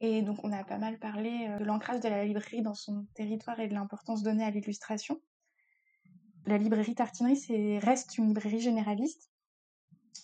Et 0.00 0.22
donc 0.22 0.42
on 0.44 0.52
a 0.52 0.64
pas 0.64 0.78
mal 0.78 0.98
parlé 0.98 1.48
de 1.58 1.64
l'ancrage 1.64 2.00
de 2.00 2.08
la 2.08 2.24
librairie 2.24 2.62
dans 2.62 2.74
son 2.74 3.06
territoire 3.14 3.60
et 3.60 3.68
de 3.68 3.74
l'importance 3.74 4.22
donnée 4.22 4.44
à 4.44 4.50
l'illustration. 4.50 5.20
La 6.46 6.58
librairie 6.58 6.94
Tartinerie 6.94 7.78
reste 7.78 8.18
une 8.18 8.28
librairie 8.28 8.60
généraliste. 8.60 9.30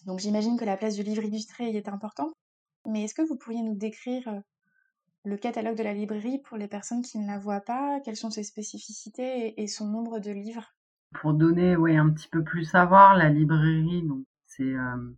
Donc 0.06 0.18
j'imagine 0.18 0.58
que 0.58 0.64
la 0.64 0.76
place 0.76 0.94
du 0.94 1.02
livre 1.02 1.24
illustré 1.24 1.70
y 1.70 1.76
est 1.76 1.88
importante. 1.88 2.32
Mais 2.86 3.04
est-ce 3.04 3.14
que 3.14 3.22
vous 3.22 3.36
pourriez 3.36 3.62
nous 3.62 3.74
décrire 3.74 4.42
le 5.24 5.36
catalogue 5.36 5.76
de 5.76 5.82
la 5.82 5.94
librairie 5.94 6.38
pour 6.38 6.56
les 6.56 6.68
personnes 6.68 7.02
qui 7.02 7.18
ne 7.18 7.26
la 7.26 7.38
voient 7.38 7.60
pas? 7.60 8.00
Quelles 8.04 8.16
sont 8.16 8.30
ses 8.30 8.44
spécificités 8.44 9.60
et 9.60 9.66
son 9.66 9.86
nombre 9.86 10.18
de 10.18 10.30
livres? 10.30 10.74
Pour 11.14 11.34
donner 11.34 11.76
ouais, 11.76 11.96
un 11.96 12.10
petit 12.10 12.28
peu 12.28 12.44
plus 12.44 12.74
à 12.74 12.84
voir, 12.84 13.16
la 13.16 13.30
librairie, 13.30 14.04
c'est 14.46 14.74
euh, 14.74 15.12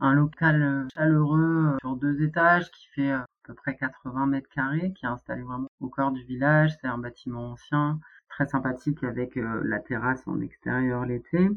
un 0.00 0.14
local 0.14 0.62
euh, 0.62 0.88
chaleureux 0.94 1.74
euh, 1.74 1.76
sur 1.80 1.96
deux 1.96 2.22
étages 2.22 2.70
qui 2.70 2.86
fait 2.94 3.10
à 3.10 3.26
peu 3.44 3.54
près 3.54 3.76
80 3.76 4.26
mètres 4.26 4.48
carrés, 4.48 4.92
qui 4.94 5.04
est 5.04 5.08
installé 5.08 5.42
vraiment 5.42 5.68
au 5.80 5.88
cœur 5.88 6.10
du 6.10 6.24
village. 6.24 6.76
C'est 6.80 6.86
un 6.86 6.98
bâtiment 6.98 7.52
ancien, 7.52 8.00
très 8.30 8.46
sympathique 8.46 9.04
avec 9.04 9.36
la 9.36 9.80
terrasse 9.80 10.26
en 10.26 10.40
extérieur 10.40 11.04
l'été. 11.04 11.48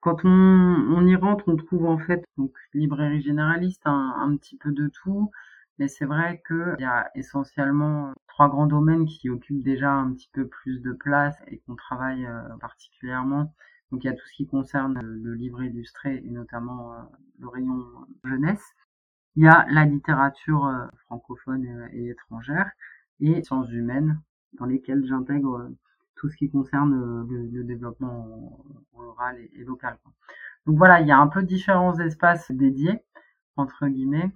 Quand 0.00 0.24
on, 0.24 0.28
on, 0.28 1.06
y 1.06 1.16
rentre, 1.16 1.44
on 1.48 1.56
trouve 1.56 1.86
en 1.86 1.98
fait 1.98 2.24
donc 2.36 2.52
librairie 2.74 3.22
généraliste, 3.22 3.82
un, 3.86 4.14
un 4.18 4.36
petit 4.36 4.56
peu 4.56 4.72
de 4.72 4.88
tout. 4.88 5.30
Mais 5.78 5.88
c'est 5.88 6.04
vrai 6.04 6.42
qu'il 6.46 6.76
y 6.78 6.84
a 6.84 7.10
essentiellement 7.14 8.12
trois 8.28 8.48
grands 8.48 8.66
domaines 8.66 9.06
qui 9.06 9.28
occupent 9.28 9.62
déjà 9.62 9.90
un 9.92 10.12
petit 10.12 10.28
peu 10.32 10.46
plus 10.46 10.80
de 10.80 10.92
place 10.92 11.36
et 11.48 11.58
qu'on 11.60 11.74
travaille 11.74 12.26
euh, 12.26 12.56
particulièrement. 12.60 13.52
Donc 13.90 14.04
il 14.04 14.06
y 14.06 14.10
a 14.10 14.12
tout 14.12 14.26
ce 14.26 14.34
qui 14.34 14.46
concerne 14.46 15.00
le 15.02 15.34
livre 15.34 15.62
illustré 15.62 16.22
et 16.24 16.30
notamment 16.30 16.94
euh, 16.94 17.02
le 17.38 17.48
rayon 17.48 17.84
jeunesse. 18.24 18.64
Il 19.36 19.44
y 19.44 19.48
a 19.48 19.66
la 19.70 19.84
littérature 19.84 20.66
euh, 20.66 20.86
francophone 21.06 21.88
et, 21.92 22.08
étrangère 22.08 22.70
et 23.20 23.42
sciences 23.42 23.70
humaines 23.70 24.20
dans 24.58 24.66
lesquelles 24.66 25.04
j'intègre 25.06 25.70
tout 26.16 26.28
ce 26.28 26.36
qui 26.36 26.50
concerne 26.50 27.26
le, 27.28 27.64
développement 27.64 28.64
rural 28.94 29.38
et, 29.38 29.64
local. 29.64 29.98
Donc 30.66 30.78
voilà, 30.78 31.00
il 31.00 31.06
y 31.06 31.12
a 31.12 31.18
un 31.18 31.26
peu 31.26 31.42
différents 31.42 31.98
espaces 31.98 32.50
dédiés 32.50 33.02
entre 33.56 33.86
guillemets 33.86 34.30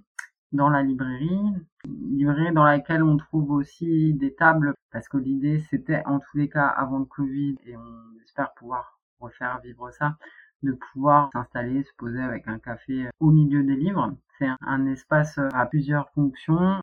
dans 0.51 0.69
la 0.69 0.81
librairie, 0.81 1.39
librairie 1.85 2.53
dans 2.53 2.63
laquelle 2.63 3.03
on 3.03 3.17
trouve 3.17 3.51
aussi 3.51 4.13
des 4.13 4.33
tables, 4.33 4.73
parce 4.91 5.07
que 5.07 5.17
l'idée 5.17 5.59
c'était 5.69 6.03
en 6.05 6.19
tous 6.19 6.37
les 6.37 6.49
cas 6.49 6.67
avant 6.67 6.99
le 6.99 7.05
Covid, 7.05 7.57
et 7.65 7.77
on 7.77 8.21
espère 8.23 8.53
pouvoir 8.53 8.99
refaire 9.19 9.59
vivre 9.61 9.91
ça, 9.91 10.17
de 10.63 10.71
pouvoir 10.71 11.29
s'installer, 11.33 11.83
se 11.83 11.93
poser 11.97 12.21
avec 12.21 12.47
un 12.47 12.59
café 12.59 13.09
au 13.19 13.31
milieu 13.31 13.63
des 13.63 13.75
livres. 13.75 14.15
C'est 14.37 14.49
un 14.61 14.85
espace 14.87 15.39
à 15.53 15.65
plusieurs 15.65 16.09
fonctions. 16.11 16.81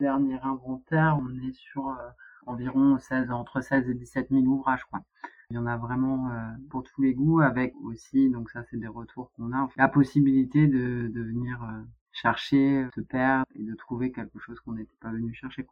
Dernier 0.00 0.38
inventaire, 0.42 1.18
on 1.20 1.30
est 1.48 1.52
sur 1.52 1.88
euh, 1.88 2.08
environ 2.48 2.98
16, 2.98 3.30
entre 3.30 3.60
16 3.60 3.88
et 3.88 3.94
17 3.94 4.28
000 4.30 4.42
ouvrages, 4.44 4.84
quoi. 4.84 5.02
Il 5.50 5.54
y 5.54 5.58
en 5.58 5.66
a 5.66 5.78
vraiment 5.78 6.30
euh, 6.30 6.52
pour 6.70 6.82
tous 6.82 7.00
les 7.00 7.14
goûts, 7.14 7.40
avec 7.40 7.74
aussi, 7.82 8.28
donc 8.28 8.50
ça 8.50 8.64
c'est 8.70 8.76
des 8.76 8.86
retours 8.86 9.32
qu'on 9.32 9.52
a, 9.52 9.68
la 9.76 9.88
possibilité 9.88 10.66
de, 10.66 11.08
de 11.08 11.22
venir 11.22 11.62
euh, 11.62 11.82
chercher, 12.12 12.86
se 12.94 13.00
perdre 13.00 13.46
et 13.54 13.62
de 13.62 13.74
trouver 13.74 14.12
quelque 14.12 14.38
chose 14.38 14.60
qu'on 14.60 14.72
n'était 14.72 14.96
pas 15.00 15.10
venu 15.10 15.32
chercher. 15.32 15.66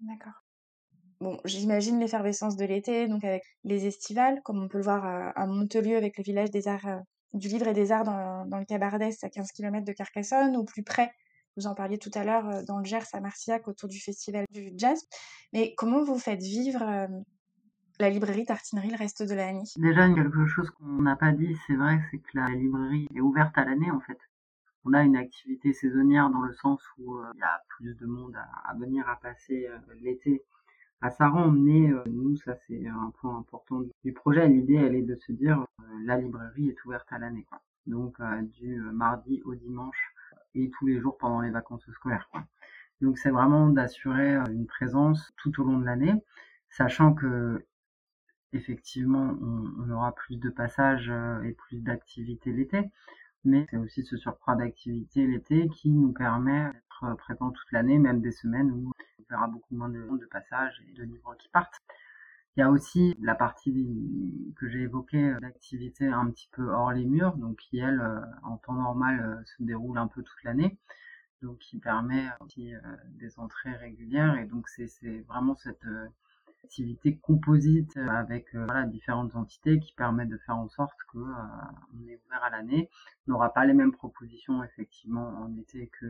D'accord. 0.00 0.44
Bon, 1.20 1.38
j'imagine 1.44 1.98
l'effervescence 1.98 2.56
de 2.56 2.64
l'été, 2.64 3.08
donc 3.08 3.24
avec 3.24 3.42
les 3.64 3.86
estivales, 3.86 4.40
comme 4.44 4.62
on 4.62 4.68
peut 4.68 4.78
le 4.78 4.84
voir 4.84 5.04
à, 5.36 5.46
Montelieu 5.46 5.96
avec 5.96 6.16
le 6.16 6.22
village 6.22 6.50
des 6.50 6.68
arts, 6.68 6.86
euh, 6.86 6.98
du 7.32 7.48
livre 7.48 7.66
et 7.68 7.74
des 7.74 7.92
arts 7.92 8.04
dans, 8.04 8.46
dans 8.46 8.58
le 8.58 8.64
Cabardès 8.64 9.16
à 9.22 9.28
15 9.28 9.52
km 9.52 9.84
de 9.84 9.92
Carcassonne, 9.92 10.56
ou 10.56 10.64
plus 10.64 10.84
près, 10.84 11.12
vous 11.58 11.66
en 11.66 11.74
parliez 11.74 11.98
tout 11.98 12.10
à 12.14 12.24
l'heure, 12.24 12.48
euh, 12.48 12.62
dans 12.62 12.78
le 12.78 12.84
Gers 12.84 13.12
à 13.12 13.20
Marciac 13.20 13.66
autour 13.66 13.88
du 13.88 14.00
festival 14.00 14.44
du 14.52 14.70
jazz. 14.76 15.00
Mais 15.52 15.74
comment 15.76 16.04
vous 16.04 16.18
faites 16.18 16.40
vivre 16.40 16.82
euh, 16.82 17.08
la 17.98 18.10
librairie 18.10 18.44
Tartinerie 18.44 18.90
le 18.90 18.96
reste 18.96 19.22
de 19.24 19.34
l'année? 19.34 19.64
Déjà, 19.76 20.08
quelque 20.08 20.46
chose 20.46 20.70
qu'on 20.70 21.02
n'a 21.02 21.16
pas 21.16 21.32
dit, 21.32 21.56
c'est 21.66 21.74
vrai, 21.74 21.98
c'est 22.10 22.18
que 22.18 22.30
la 22.34 22.48
librairie 22.48 23.08
est 23.14 23.20
ouverte 23.20 23.56
à 23.58 23.64
l'année 23.64 23.90
en 23.90 24.00
fait 24.00 24.18
on 24.84 24.94
a 24.94 25.02
une 25.02 25.16
activité 25.16 25.74
saisonnière 25.74 26.30
dans 26.30 26.40
le 26.40 26.54
sens 26.54 26.80
où 26.96 27.16
euh, 27.16 27.24
il 27.34 27.40
y 27.40 27.42
a 27.42 27.60
plus 27.68 27.94
de 27.94 28.06
monde 28.06 28.34
à, 28.64 28.74
venir 28.74 29.06
à 29.06 29.16
passer 29.16 29.68
l'été 30.00 30.42
à 31.02 31.10
Saran, 31.10 31.50
mais 31.50 31.90
nous, 32.06 32.36
ça 32.36 32.56
c'est 32.66 32.86
un 32.86 33.12
point 33.20 33.36
important 33.36 33.82
du 34.02 34.12
projet. 34.12 34.48
L'idée, 34.48 34.76
elle 34.76 34.94
est 34.94 35.02
de 35.02 35.16
se 35.16 35.32
dire, 35.32 35.66
la 36.06 36.16
librairie 36.16 36.70
est 36.70 36.84
ouverte 36.86 37.06
à 37.10 37.18
l'année. 37.18 37.46
Donc 37.86 38.16
du 38.54 38.80
mardi 38.80 39.42
au 39.44 39.54
dimanche 39.54 40.14
tous 40.66 40.86
les 40.86 41.00
jours 41.00 41.16
pendant 41.18 41.40
les 41.40 41.50
vacances 41.50 41.88
scolaires. 41.92 42.30
Donc 43.00 43.18
c'est 43.18 43.30
vraiment 43.30 43.68
d'assurer 43.68 44.34
une 44.50 44.66
présence 44.66 45.32
tout 45.36 45.60
au 45.60 45.64
long 45.64 45.78
de 45.78 45.84
l'année, 45.84 46.14
sachant 46.70 47.14
que 47.14 47.64
effectivement 48.52 49.36
on, 49.40 49.90
aura 49.90 50.14
plus 50.14 50.36
de 50.36 50.50
passages 50.50 51.12
et 51.44 51.52
plus 51.52 51.80
d'activités 51.80 52.52
l'été 52.52 52.90
mais 53.44 53.66
c'est 53.70 53.76
aussi 53.76 54.02
ce 54.02 54.16
surcroît 54.16 54.56
d'activité 54.56 55.26
l'été 55.26 55.68
qui 55.68 55.90
nous 55.90 56.12
permet 56.12 56.64
d'être 56.64 57.14
présent 57.16 57.50
toute 57.50 57.70
l'année, 57.72 57.98
même 57.98 58.20
des 58.20 58.32
semaines 58.32 58.70
où 58.70 58.90
on 58.90 59.24
verra 59.30 59.46
beaucoup 59.46 59.74
moins 59.74 59.88
de, 59.88 60.00
de 60.00 60.26
passages 60.26 60.82
et 60.88 60.92
de 60.92 61.02
livres 61.04 61.34
qui 61.38 61.48
partent. 61.48 61.80
Il 62.58 62.62
y 62.62 62.64
a 62.64 62.70
aussi 62.70 63.14
la 63.22 63.36
partie 63.36 63.72
que 64.56 64.68
j'ai 64.68 64.80
évoquée 64.80 65.32
d'activité 65.40 66.08
un 66.08 66.28
petit 66.28 66.48
peu 66.50 66.68
hors 66.68 66.90
les 66.90 67.04
murs, 67.04 67.36
donc 67.36 67.56
qui 67.58 67.78
elle, 67.78 68.02
en 68.42 68.56
temps 68.56 68.72
normal, 68.72 69.44
se 69.46 69.62
déroule 69.62 69.96
un 69.96 70.08
peu 70.08 70.24
toute 70.24 70.42
l'année 70.42 70.76
donc 71.40 71.58
qui 71.58 71.78
permet 71.78 72.26
aussi 72.40 72.72
des 73.10 73.38
entrées 73.38 73.76
régulières 73.76 74.36
et 74.38 74.44
donc 74.44 74.68
c'est 74.68 75.20
vraiment 75.28 75.54
cette 75.54 75.86
activité 76.64 77.16
composite 77.16 77.96
avec 77.96 78.56
différentes 78.88 79.36
entités 79.36 79.78
qui 79.78 79.92
permet 79.92 80.26
de 80.26 80.36
faire 80.38 80.56
en 80.56 80.68
sorte 80.68 80.98
que 81.12 81.18
on 81.18 82.08
est 82.08 82.20
ouvert 82.26 82.42
à 82.42 82.50
l'année. 82.50 82.90
On 83.28 83.32
n'aura 83.32 83.54
pas 83.54 83.66
les 83.66 83.72
mêmes 83.72 83.92
propositions 83.92 84.64
effectivement 84.64 85.28
en 85.28 85.56
été 85.56 85.86
que 86.00 86.06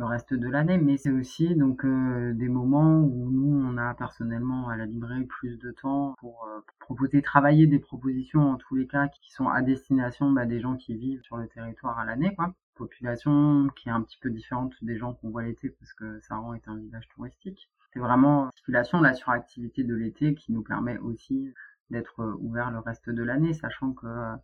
le 0.00 0.06
reste 0.06 0.34
de 0.34 0.48
l'année, 0.48 0.78
mais 0.78 0.96
c'est 0.96 1.10
aussi 1.10 1.54
donc 1.54 1.84
des 1.84 2.48
moments 2.48 3.00
où 3.00 3.30
nous 3.30 3.62
on 3.64 3.76
a 3.76 3.94
personnellement 3.94 4.68
à 4.68 4.76
la 4.76 4.86
librairie 4.86 5.26
plus 5.26 5.58
de 5.58 5.70
temps 5.70 6.14
pour, 6.18 6.48
proposer, 6.80 7.22
travailler 7.22 7.66
des 7.66 7.78
propositions 7.78 8.50
en 8.50 8.56
tous 8.56 8.76
les 8.76 8.86
cas 8.86 9.08
qui 9.08 9.30
sont 9.30 9.48
à 9.48 9.62
destination 9.62 10.32
bah, 10.32 10.46
des 10.46 10.60
gens 10.60 10.76
qui 10.76 10.94
vivent 10.94 11.22
sur 11.22 11.36
le 11.36 11.46
territoire 11.48 11.98
à 11.98 12.04
l'année, 12.04 12.34
quoi 12.34 12.54
population 12.80 13.68
qui 13.76 13.90
est 13.90 13.92
un 13.92 14.00
petit 14.00 14.18
peu 14.18 14.30
différente 14.30 14.72
des 14.80 14.96
gens 14.96 15.12
qu'on 15.12 15.28
voit 15.28 15.42
l'été 15.42 15.68
parce 15.68 15.92
que 15.92 16.18
Saran 16.20 16.54
est 16.54 16.66
un 16.66 16.76
village 16.78 17.06
touristique. 17.14 17.68
C'est 17.92 18.00
vraiment 18.00 18.44
l'articulation, 18.44 19.00
la 19.02 19.12
suractivité 19.12 19.84
de 19.84 19.94
l'été 19.94 20.34
qui 20.34 20.52
nous 20.52 20.62
permet 20.62 20.96
aussi 20.98 21.52
d'être 21.90 22.36
ouvert 22.40 22.70
le 22.70 22.78
reste 22.78 23.10
de 23.10 23.22
l'année, 23.22 23.52
sachant 23.52 23.92
que 23.92 24.06
euh, 24.06 24.34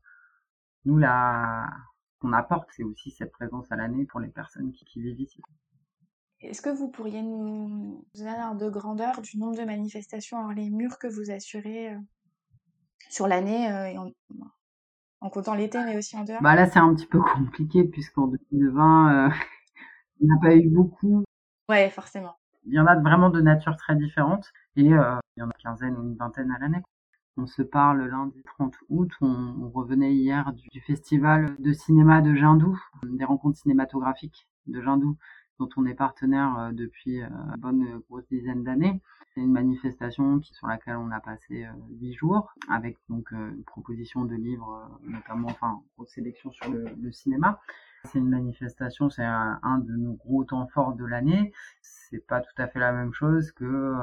nous, 0.85 0.99
la 0.99 1.67
qu'on 2.21 2.33
apporte, 2.33 2.69
c'est 2.77 2.85
aussi 2.85 3.11
cette 3.11 3.33
présence 3.33 3.71
à 3.71 3.77
l'année 3.77 4.05
pour 4.07 4.21
les 4.21 4.29
personnes 4.29 4.73
qui, 4.73 5.01
vivent 5.01 5.21
ici. 5.21 5.41
Est-ce 6.41 6.63
que 6.63 6.71
vous 6.71 6.89
pourriez 6.89 7.23
nous 7.23 8.05
donner 8.15 8.31
un 8.31 8.55
de 8.55 8.69
grandeur 8.69 9.21
du 9.23 9.39
nombre 9.39 9.57
de 9.57 9.65
manifestations 9.65 10.39
hors 10.39 10.53
les 10.53 10.71
murs 10.71 10.99
que 10.99 11.07
vous 11.07 11.31
assurez 11.31 11.95
euh, 11.95 11.99
sur 13.09 13.27
l'année 13.27 13.71
euh, 13.71 13.87
et 13.87 13.99
en, 13.99 14.11
en 15.21 15.31
comptant 15.31 15.55
l'été, 15.55 15.83
mais 15.85 15.97
aussi 15.97 16.17
en 16.17 16.25
dehors? 16.25 16.43
Bah 16.43 16.55
là, 16.55 16.67
c'est 16.67 16.79
un 16.79 16.95
petit 16.95 17.07
peu 17.07 17.21
compliqué 17.21 17.85
puisqu'en 17.85 18.27
2020, 18.27 19.29
euh, 19.29 19.35
il 20.21 20.29
n'y 20.29 20.33
a 20.33 20.41
pas 20.41 20.55
eu 20.55 20.69
beaucoup. 20.69 21.25
Ouais, 21.69 21.91
forcément. 21.91 22.37
Il 22.65 22.75
y 22.75 22.81
en 22.81 22.87
a 22.87 22.97
vraiment 22.97 23.31
de 23.31 23.41
nature 23.41 23.77
très 23.77 23.95
différente 23.97 24.53
et 24.77 24.93
euh, 24.93 25.17
il 25.37 25.41
y 25.41 25.43
en 25.43 25.49
a 25.49 25.53
une 25.57 25.63
quinzaine 25.63 25.97
ou 25.97 26.03
une 26.03 26.17
vingtaine 26.17 26.51
à 26.51 26.59
l'année. 26.59 26.83
On 27.37 27.47
se 27.47 27.63
parle 27.63 28.07
lundi 28.07 28.43
30 28.45 28.75
août, 28.89 29.11
on, 29.21 29.71
revenait 29.71 30.15
hier 30.15 30.53
du, 30.53 30.81
festival 30.81 31.55
de 31.59 31.73
cinéma 31.73 32.23
de 32.23 32.35
Jindou, 32.35 32.79
des 33.05 33.25
rencontres 33.25 33.59
cinématographiques 33.59 34.49
de 34.67 34.81
Jindou, 34.81 35.17
dont 35.59 35.69
on 35.77 35.87
est 35.87 35.95
partenaire 35.95 36.59
euh, 36.59 36.73
depuis 36.73 37.21
une 37.21 37.55
bonne 37.59 38.01
grosse 38.09 38.27
dizaine 38.29 38.65
d'années. 38.65 39.01
C'est 39.37 39.43
une 39.43 39.53
manifestation 39.53 40.41
qui, 40.41 40.55
sur 40.55 40.67
laquelle 40.67 40.97
on 40.97 41.11
a 41.11 41.21
passé 41.21 41.67
euh, 41.67 41.73
huit 42.01 42.15
jours, 42.15 42.55
avec 42.71 42.97
donc 43.11 43.31
euh, 43.35 43.51
une 43.51 43.65
proposition 43.65 44.25
de 44.25 44.35
livres, 44.35 44.89
euh, 45.05 45.11
notamment, 45.11 45.49
enfin, 45.51 45.83
grosse 45.95 46.09
sélection 46.09 46.51
sur 46.53 46.71
le, 46.71 47.13
cinéma. 47.13 47.61
C'est 48.05 48.19
une 48.19 48.31
manifestation, 48.31 49.11
c'est 49.11 49.25
un, 49.25 49.79
de 49.85 49.95
nos 49.95 50.15
gros 50.15 50.45
temps 50.45 50.67
forts 50.69 50.95
de 50.95 51.05
l'année. 51.05 51.53
C'est 51.83 52.27
pas 52.27 52.41
tout 52.41 52.55
à 52.57 52.67
fait 52.67 52.79
la 52.79 52.93
même 52.93 53.13
chose 53.13 53.53
que 53.53 53.95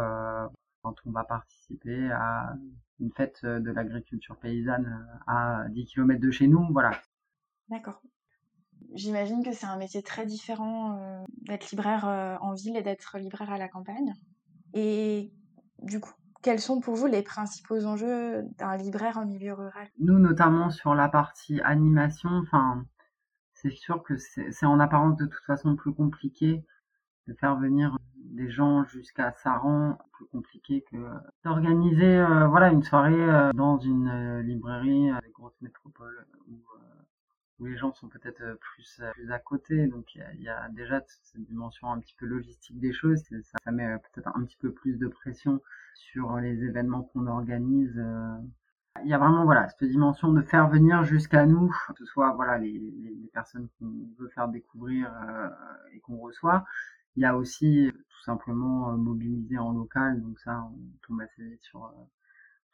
quand 0.84 0.96
on 1.08 1.12
va 1.12 1.24
participer 1.24 2.12
à 2.12 2.54
une 2.99 3.12
fête 3.12 3.45
de 3.45 3.71
l'agriculture 3.71 4.38
paysanne 4.38 5.08
à 5.27 5.65
10 5.69 5.86
km 5.86 6.19
de 6.19 6.32
chez 6.32 6.47
nous, 6.47 6.67
voilà. 6.71 6.91
D'accord. 7.69 8.01
J'imagine 8.93 9.43
que 9.43 9.51
c'est 9.51 9.65
un 9.65 9.77
métier 9.77 10.03
très 10.03 10.25
différent 10.25 11.25
d'être 11.41 11.71
libraire 11.71 12.38
en 12.41 12.53
ville 12.53 12.77
et 12.77 12.82
d'être 12.82 13.17
libraire 13.17 13.51
à 13.51 13.58
la 13.58 13.67
campagne. 13.67 14.13
Et 14.73 15.32
du 15.82 15.99
coup, 15.99 16.13
quels 16.41 16.60
sont 16.60 16.79
pour 16.82 16.95
vous 16.95 17.08
les 17.08 17.23
principaux 17.23 17.86
enjeux 17.86 18.43
d'un 18.58 18.75
libraire 18.75 19.17
en 19.17 19.25
milieu 19.25 19.53
rural? 19.53 19.88
Nous, 19.99 20.19
notamment 20.19 20.69
sur 20.69 20.93
la 20.93 21.10
partie 21.10 21.62
animation, 21.62 22.29
enfin, 22.29 22.86
c'est 23.53 23.71
sûr 23.71 24.03
que 24.03 24.17
c'est 24.17 24.65
en 24.65 24.79
apparence 24.79 25.15
de 25.15 25.25
toute 25.25 25.43
façon 25.45 25.75
plus 25.75 25.93
compliqué 25.93 26.63
de 27.27 27.34
faire 27.34 27.58
venir 27.58 27.97
des 28.34 28.50
gens 28.50 28.84
jusqu'à 28.86 29.32
Saran, 29.32 29.98
plus 30.13 30.26
compliqué 30.26 30.84
que 30.91 30.98
d'organiser 31.43 32.17
euh, 32.17 32.48
voilà 32.48 32.72
une 32.72 32.84
soirée 32.84 33.13
euh, 33.13 33.54
dans 33.54 33.78
une 33.78 34.08
euh, 34.08 34.41
librairie 34.41 35.12
des 35.24 35.32
grosses 35.32 35.62
métropoles 35.62 36.26
où 36.48 36.60
où 37.60 37.65
les 37.65 37.78
gens 37.78 37.93
sont 37.93 38.08
peut-être 38.08 38.58
plus, 38.60 39.00
plus 39.13 39.32
à 39.32 39.38
côté. 39.38 39.86
Donc 39.86 40.15
il 40.15 40.41
y, 40.41 40.50
a, 40.50 40.67
déjà 40.69 41.02
cette 41.08 41.39
dimension 41.46 41.91
un 41.91 42.00
petit 42.00 42.15
peu 42.17 42.26
logistique 42.26 42.80
des 42.80 42.91
choses. 42.91 43.22
Ça, 43.43 43.72
met 43.72 43.88
peut-être 44.00 44.28
un 44.36 44.43
petit 44.43 44.58
peu 44.58 44.72
plus 44.72 44.98
de 44.98 45.08
pression 45.08 45.62
sur 45.93 46.36
les 46.38 46.63
événements 46.63 47.04
qu'on 47.04 47.28
organise. 47.28 48.04
Il 49.04 49.08
y 49.08 49.13
a 49.13 49.19
vraiment 49.19 49.46
voilà 49.46 49.69
cette 49.69 49.88
dimension 49.88 50.34
de 50.34 50.41
faire 50.41 50.67
venir 50.67 51.04
jusqu'à 51.04 51.46
nous, 51.46 51.69
que 51.89 52.00
ce 52.00 52.06
soit 52.06 52.34
voilà 52.34 52.58
les, 52.58 52.72
les, 52.80 53.30
personnes 53.32 53.69
qu'on 53.80 53.93
veut 54.17 54.30
faire 54.30 54.48
découvrir 54.48 55.13
et 55.93 56.00
qu'on 56.00 56.17
reçoit. 56.17 56.65
Il 57.15 57.23
y 57.23 57.26
a 57.26 57.38
aussi 57.38 57.91
tout 57.93 58.23
simplement 58.23 58.91
mobiliser 58.97 59.58
en 59.58 59.71
local. 59.71 60.21
Donc 60.21 60.39
ça, 60.39 60.69
on 60.71 61.08
tombe 61.08 61.21
assez 61.21 61.43
vite 61.43 61.63
sur 61.63 61.91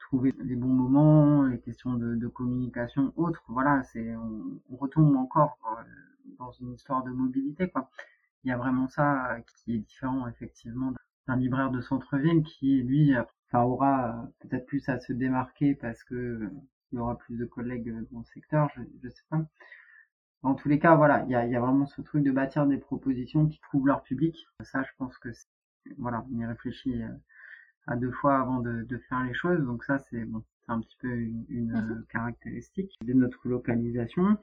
trouver 0.10 0.34
les 0.43 0.56
bons 0.56 0.73
moments, 0.73 1.43
les 1.43 1.60
questions 1.60 1.93
de, 1.93 2.28
communication 2.28 3.13
autres. 3.15 3.43
Voilà, 3.47 3.84
c'est 3.84 4.15
on, 4.15 4.75
retombe 4.75 5.15
encore 5.15 5.58
euh, 5.65 5.84
dans 6.39 6.52
une 6.54 6.73
histoire 6.73 7.04
de 7.04 7.12
mobilité. 7.12 7.69
Quoi. 7.69 7.89
Il 8.43 8.49
y 8.49 8.52
a 8.52 8.58
vraiment 8.58 8.88
ça 8.88 9.34
euh, 9.34 9.39
qui 9.63 9.75
est 9.75 9.80
différent 9.80 10.28
effectivement 10.28 10.93
d'un 11.28 11.36
libraire 11.36 11.69
de 11.69 11.82
centre-ville 11.82 12.43
qui 12.43 12.82
lui 12.82 13.15
enfin, 13.17 13.63
aura 13.63 14.28
peut-être 14.39 14.65
plus 14.65 14.88
à 14.89 14.99
se 14.99 15.13
démarquer 15.13 15.75
parce 15.75 16.04
que 16.04 16.49
il 16.91 16.95
y 16.95 16.99
aura 16.99 17.15
plus 17.19 17.38
de 17.38 17.45
collègues 17.45 17.93
dans 18.12 18.19
le 18.19 18.25
secteur, 18.25 18.67
je, 18.75 18.82
je 19.04 19.10
sais 19.10 19.23
pas. 19.30 19.45
En 20.41 20.56
tous 20.56 20.69
les 20.69 20.80
cas, 20.80 20.95
voilà, 20.95 21.23
il 21.25 21.32
y 21.32 21.36
a, 21.36 21.45
y 21.45 21.56
a 21.56 21.60
vraiment 21.60 21.86
ce 21.86 22.02
truc 22.02 22.23
de 22.23 22.32
bâtir 22.32 22.65
des 22.65 22.78
propositions 22.78 23.47
qui 23.47 23.60
trouvent 23.62 23.88
leur 23.88 24.04
public. 24.04 24.47
Ça, 24.62 24.84
je 24.84 24.91
pense 24.97 25.17
que 25.17 25.30
voilà, 25.97 26.25
on 26.32 26.38
y 26.38 26.45
réfléchit 26.45 27.02
euh, 27.02 27.10
à 27.88 27.95
deux 27.95 28.12
fois 28.12 28.39
avant 28.39 28.60
de, 28.60 28.84
de 28.84 28.97
faire 29.10 29.23
les 29.23 29.34
choses. 29.34 29.60
Donc 29.65 29.84
ça, 29.84 29.99
c'est 29.99 30.23
bon, 30.25 30.43
c'est 30.65 30.71
un 30.71 30.80
petit 30.80 30.97
peu 31.02 31.12
une, 31.12 31.45
une 31.49 31.71
mhm. 31.71 31.91
euh, 31.91 32.06
caractéristique 32.10 32.97
de 33.04 33.13
notre 33.13 33.47
localisation. 33.47 34.38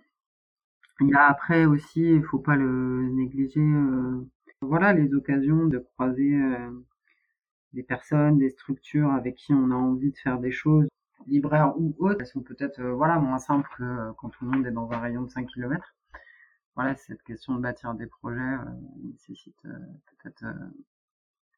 Il 1.00 1.08
y 1.08 1.14
a 1.14 1.26
après 1.26 1.66
aussi, 1.66 2.00
il 2.00 2.24
faut 2.24 2.38
pas 2.38 2.56
le 2.56 3.08
négliger, 3.10 3.60
euh, 3.60 4.26
voilà, 4.62 4.92
les 4.92 5.14
occasions 5.14 5.66
de 5.66 5.78
croiser 5.78 6.34
euh, 6.34 6.70
des 7.74 7.82
personnes, 7.82 8.38
des 8.38 8.50
structures 8.50 9.12
avec 9.12 9.36
qui 9.36 9.52
on 9.52 9.70
a 9.70 9.74
envie 9.74 10.10
de 10.10 10.16
faire 10.16 10.38
des 10.38 10.50
choses, 10.50 10.88
libraires 11.26 11.74
ou 11.78 11.94
autres, 11.98 12.20
elles 12.20 12.26
sont 12.26 12.42
peut-être 12.42 12.82
voilà 12.82 13.18
moins 13.18 13.38
simples 13.38 13.68
que 13.76 14.12
quand 14.18 14.28
tout 14.30 14.44
le 14.44 14.50
monde 14.50 14.66
est 14.66 14.72
dans 14.72 14.90
un 14.90 14.98
rayon 14.98 15.22
de 15.22 15.30
5 15.30 15.46
km. 15.46 15.94
Voilà, 16.74 16.94
cette 16.94 17.22
question 17.22 17.54
de 17.54 17.60
bâtir 17.60 17.94
des 17.94 18.06
projets 18.06 18.58
nécessite 19.02 19.56
peut-être 19.62 20.44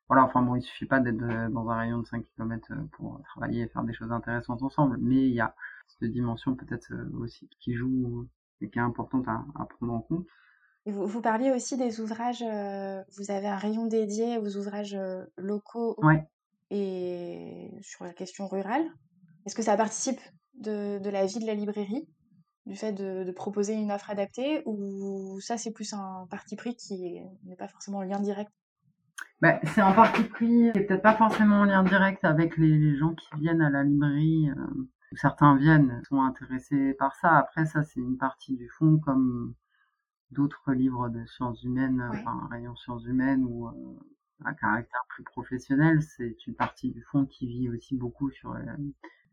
voilà, 0.09 0.25
enfin 0.25 0.41
bon, 0.41 0.57
il 0.57 0.63
suffit 0.63 0.87
pas 0.87 1.01
d'être 1.01 1.23
euh, 1.23 1.49
dans 1.51 1.69
un 1.69 1.77
rayon 1.77 1.99
de 1.99 2.07
5 2.07 2.25
km 2.35 2.69
euh, 2.71 2.77
pour 2.93 3.21
travailler 3.25 3.65
et 3.65 3.69
faire 3.69 3.85
des 3.85 3.93
choses 3.93 4.11
intéressantes 4.11 4.63
ensemble, 4.63 4.97
mais 5.01 5.29
il 5.29 5.35
y 5.35 5.41
a 5.41 5.55
cette 5.87 6.11
dimension 6.11 6.55
peut-être 6.55 6.91
euh, 6.93 7.11
aussi 7.21 7.49
qui 7.61 7.75
joue 7.75 8.27
et 8.63 8.71
qui 8.71 8.79
est 8.79 8.83
importante 8.83 9.27
à, 9.29 9.67
prendre 9.67 9.93
en 9.93 10.01
compte. 10.01 10.27
vous, 10.87 11.07
vous, 11.07 11.21
parliez 11.21 11.53
aussi 11.53 11.77
des 11.77 12.01
ouvrages, 12.01 12.43
vous 12.43 13.31
avez 13.31 13.47
un 13.47 13.57
rayon 13.57 13.87
dédié 13.87 14.39
aux 14.39 14.57
ouvrages 14.57 14.99
locaux 15.37 15.97
et 16.71 17.71
sur 17.83 18.05
la 18.05 18.13
question 18.13 18.49
rurale. 18.49 18.85
Est-ce 19.49 19.55
que 19.55 19.63
ça 19.63 19.79
participe 19.79 20.21
de, 20.61 20.99
de, 20.99 21.09
la 21.09 21.25
vie 21.25 21.39
de 21.39 21.47
la 21.47 21.55
librairie, 21.55 22.07
du 22.67 22.77
fait 22.77 22.93
de, 22.93 23.25
de 23.25 23.33
proposer 23.33 23.73
une 23.73 23.91
offre 23.91 24.11
adaptée, 24.11 24.63
ou 24.67 25.41
ça 25.41 25.57
c'est 25.57 25.73
plus 25.73 25.95
un 25.95 26.27
parti 26.29 26.55
pris 26.55 26.77
qui 26.77 27.23
n'est 27.45 27.57
pas 27.57 27.67
forcément 27.67 27.97
en 27.97 28.03
lien 28.03 28.21
direct? 28.21 28.53
Bah, 29.41 29.59
c'est 29.65 29.81
un 29.81 29.93
parti 29.93 30.23
pris, 30.25 30.71
c'est 30.75 30.83
peut-être 30.83 31.01
pas 31.01 31.17
forcément 31.17 31.61
en 31.61 31.65
lien 31.65 31.83
direct 31.83 32.27
avec 32.27 32.59
les, 32.59 32.95
gens 32.99 33.15
qui 33.15 33.41
viennent 33.41 33.63
à 33.63 33.71
la 33.71 33.85
librairie. 33.85 34.51
Euh, 34.51 34.87
certains 35.13 35.57
viennent, 35.57 36.03
sont 36.07 36.21
intéressés 36.21 36.93
par 36.99 37.17
ça. 37.17 37.39
Après, 37.39 37.65
ça, 37.65 37.83
c'est 37.85 38.01
une 38.01 38.19
partie 38.19 38.55
du 38.55 38.69
fond, 38.69 38.99
comme 38.99 39.55
d'autres 40.31 40.75
livres 40.75 41.09
de 41.09 41.25
sciences 41.25 41.63
humaines, 41.63 42.07
enfin, 42.13 42.39
un 42.45 42.49
rayon 42.49 42.77
sciences 42.77 43.07
humaines 43.07 43.47
ou 43.49 43.67
euh, 43.67 43.73
à 44.45 44.53
caractère 44.53 45.07
plus 45.09 45.25
professionnel. 45.25 46.03
C'est 46.03 46.37
une 46.47 46.55
partie 46.55 46.91
du 46.91 47.01
fond 47.01 47.25
qui 47.25 47.47
vit 47.47 47.71
aussi 47.71 47.97
beaucoup 47.97 48.31
sur 48.31 48.53
euh, 48.53 48.77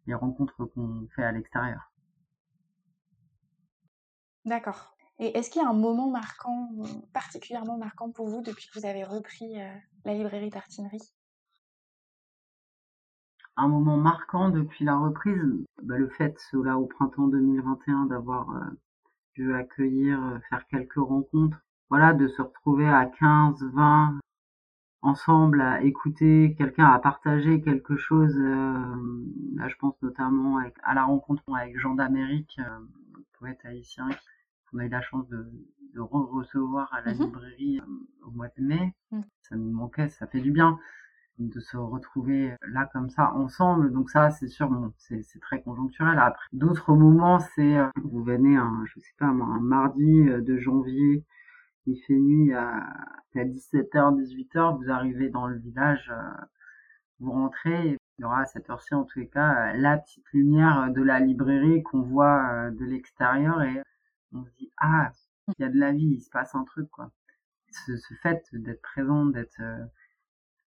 les 0.08 0.14
rencontres 0.14 0.66
qu'on 0.66 1.08
fait 1.16 1.24
à 1.24 1.32
l'extérieur. 1.32 1.92
D'accord. 4.46 4.96
Et 5.18 5.38
est-ce 5.38 5.50
qu'il 5.50 5.62
y 5.62 5.66
a 5.66 5.70
un 5.70 5.74
moment 5.74 6.10
marquant, 6.10 6.70
particulièrement 7.14 7.78
marquant 7.78 8.12
pour 8.12 8.28
vous 8.28 8.42
depuis 8.42 8.68
que 8.68 8.78
vous 8.80 8.86
avez 8.86 9.04
repris 9.04 9.60
euh, 9.60 9.74
la 10.04 10.14
librairie 10.14 10.50
Tartinerie 10.50 11.14
Un 13.56 13.68
moment 13.70 13.98
marquant 13.98 14.50
depuis 14.50 14.84
la 14.84 14.98
reprise, 14.98 15.66
bah, 15.82 15.98
le 15.98 16.10
fait, 16.10 16.38
là, 16.54 16.78
au 16.78 16.86
printemps 16.86 17.28
2021, 17.28 18.08
d'avoir 18.08 18.50
euh, 18.52 18.60
pu 19.34 19.56
accueillir, 19.56 20.22
euh, 20.22 20.40
faire 20.50 20.68
quelques 20.68 20.96
rencontres, 20.96 21.58
voilà, 21.90 22.14
de 22.14 22.28
se 22.28 22.42
retrouver 22.42 22.88
à 22.88 23.06
15, 23.06 23.64
20 23.74 24.20
ensemble 25.06 25.62
à 25.62 25.82
écouter 25.82 26.56
quelqu'un, 26.58 26.86
à 26.86 27.00
partager 27.00 27.62
quelque 27.62 27.96
chose. 27.96 28.36
là, 28.38 29.68
je 29.68 29.76
pense 29.76 29.96
notamment 30.02 30.60
à 30.84 30.94
la 30.94 31.04
rencontre 31.04 31.44
avec 31.56 31.78
Jean 31.80 31.96
d'Amérique, 31.96 32.60
poète 33.40 33.60
haïtien, 33.64 34.10
qu'on 34.70 34.80
a 34.80 34.86
eu 34.86 34.90
la 34.90 35.02
chance 35.02 35.28
de, 35.30 35.46
de 35.94 36.00
re-recevoir 36.00 36.94
à 36.94 37.02
la 37.02 37.14
mmh 37.14 37.20
librairie 37.20 37.82
au 38.24 38.32
mois 38.32 38.50
de 38.58 38.64
mai. 38.64 38.94
Mmh. 39.12 39.22
Ça 39.44 39.56
nous 39.56 39.72
manquait, 39.72 40.10
ça 40.10 40.28
fait 40.28 40.42
du 40.42 40.52
bien 40.52 40.80
de 41.40 41.60
se 41.60 41.78
retrouver 41.78 42.56
là 42.68 42.90
comme 42.94 43.10
ça 43.10 43.34
ensemble. 43.34 43.92
Donc 43.92 44.10
ça, 44.10 44.32
c'est 44.32 44.48
sûr, 44.48 44.70
bon, 44.70 44.94
c'est 44.98 45.40
très 45.42 45.62
conjoncturel. 45.62 46.18
Après, 46.20 46.46
d'autres 46.54 46.94
moments, 46.94 47.40
c'est 47.40 47.78
euh, 47.78 47.88
vous 48.04 48.24
venez 48.24 48.56
un, 48.56 48.84
je 48.86 49.00
sais 49.00 49.16
pas 49.18 49.26
un 49.26 49.60
mardi 49.60 50.30
euh, 50.30 50.42
de 50.42 50.58
janvier, 50.58 51.26
il 51.86 52.02
fait 52.08 52.18
nuit 52.18 52.54
à, 52.54 52.78
à 53.36 53.44
17h, 53.44 54.16
18h, 54.16 54.78
vous 54.78 54.90
arrivez 54.90 55.30
dans 55.30 55.48
le 55.48 55.58
village, 55.58 56.12
euh, 56.12 56.46
vous 57.20 57.32
rentrez, 57.32 57.98
il 58.18 58.22
y 58.22 58.24
aura 58.26 58.42
à 58.42 58.46
cette 58.46 58.70
heure-ci 58.70 58.94
en 58.94 59.04
tous 59.04 59.20
les 59.20 59.28
cas 59.28 59.74
la 59.74 59.98
petite 59.98 60.26
lumière 60.34 60.92
de 60.92 61.02
la 61.02 61.20
librairie 61.20 61.84
qu'on 61.84 62.02
voit 62.02 62.72
de 62.72 62.86
l'extérieur 62.86 63.62
et 63.62 63.82
on 64.34 64.44
se 64.46 64.52
dit 64.58 64.72
ah 64.78 65.12
il 65.48 65.62
y 65.62 65.66
a 65.66 65.70
de 65.70 65.78
la 65.78 65.92
vie, 65.92 66.16
il 66.18 66.22
se 66.22 66.30
passe 66.30 66.56
un 66.56 66.64
truc 66.64 66.90
quoi. 66.92 67.12
Ce, 67.72 68.14
fait 68.22 68.42
d'être 68.54 68.82
présent, 68.82 69.26
d'être 69.26 69.60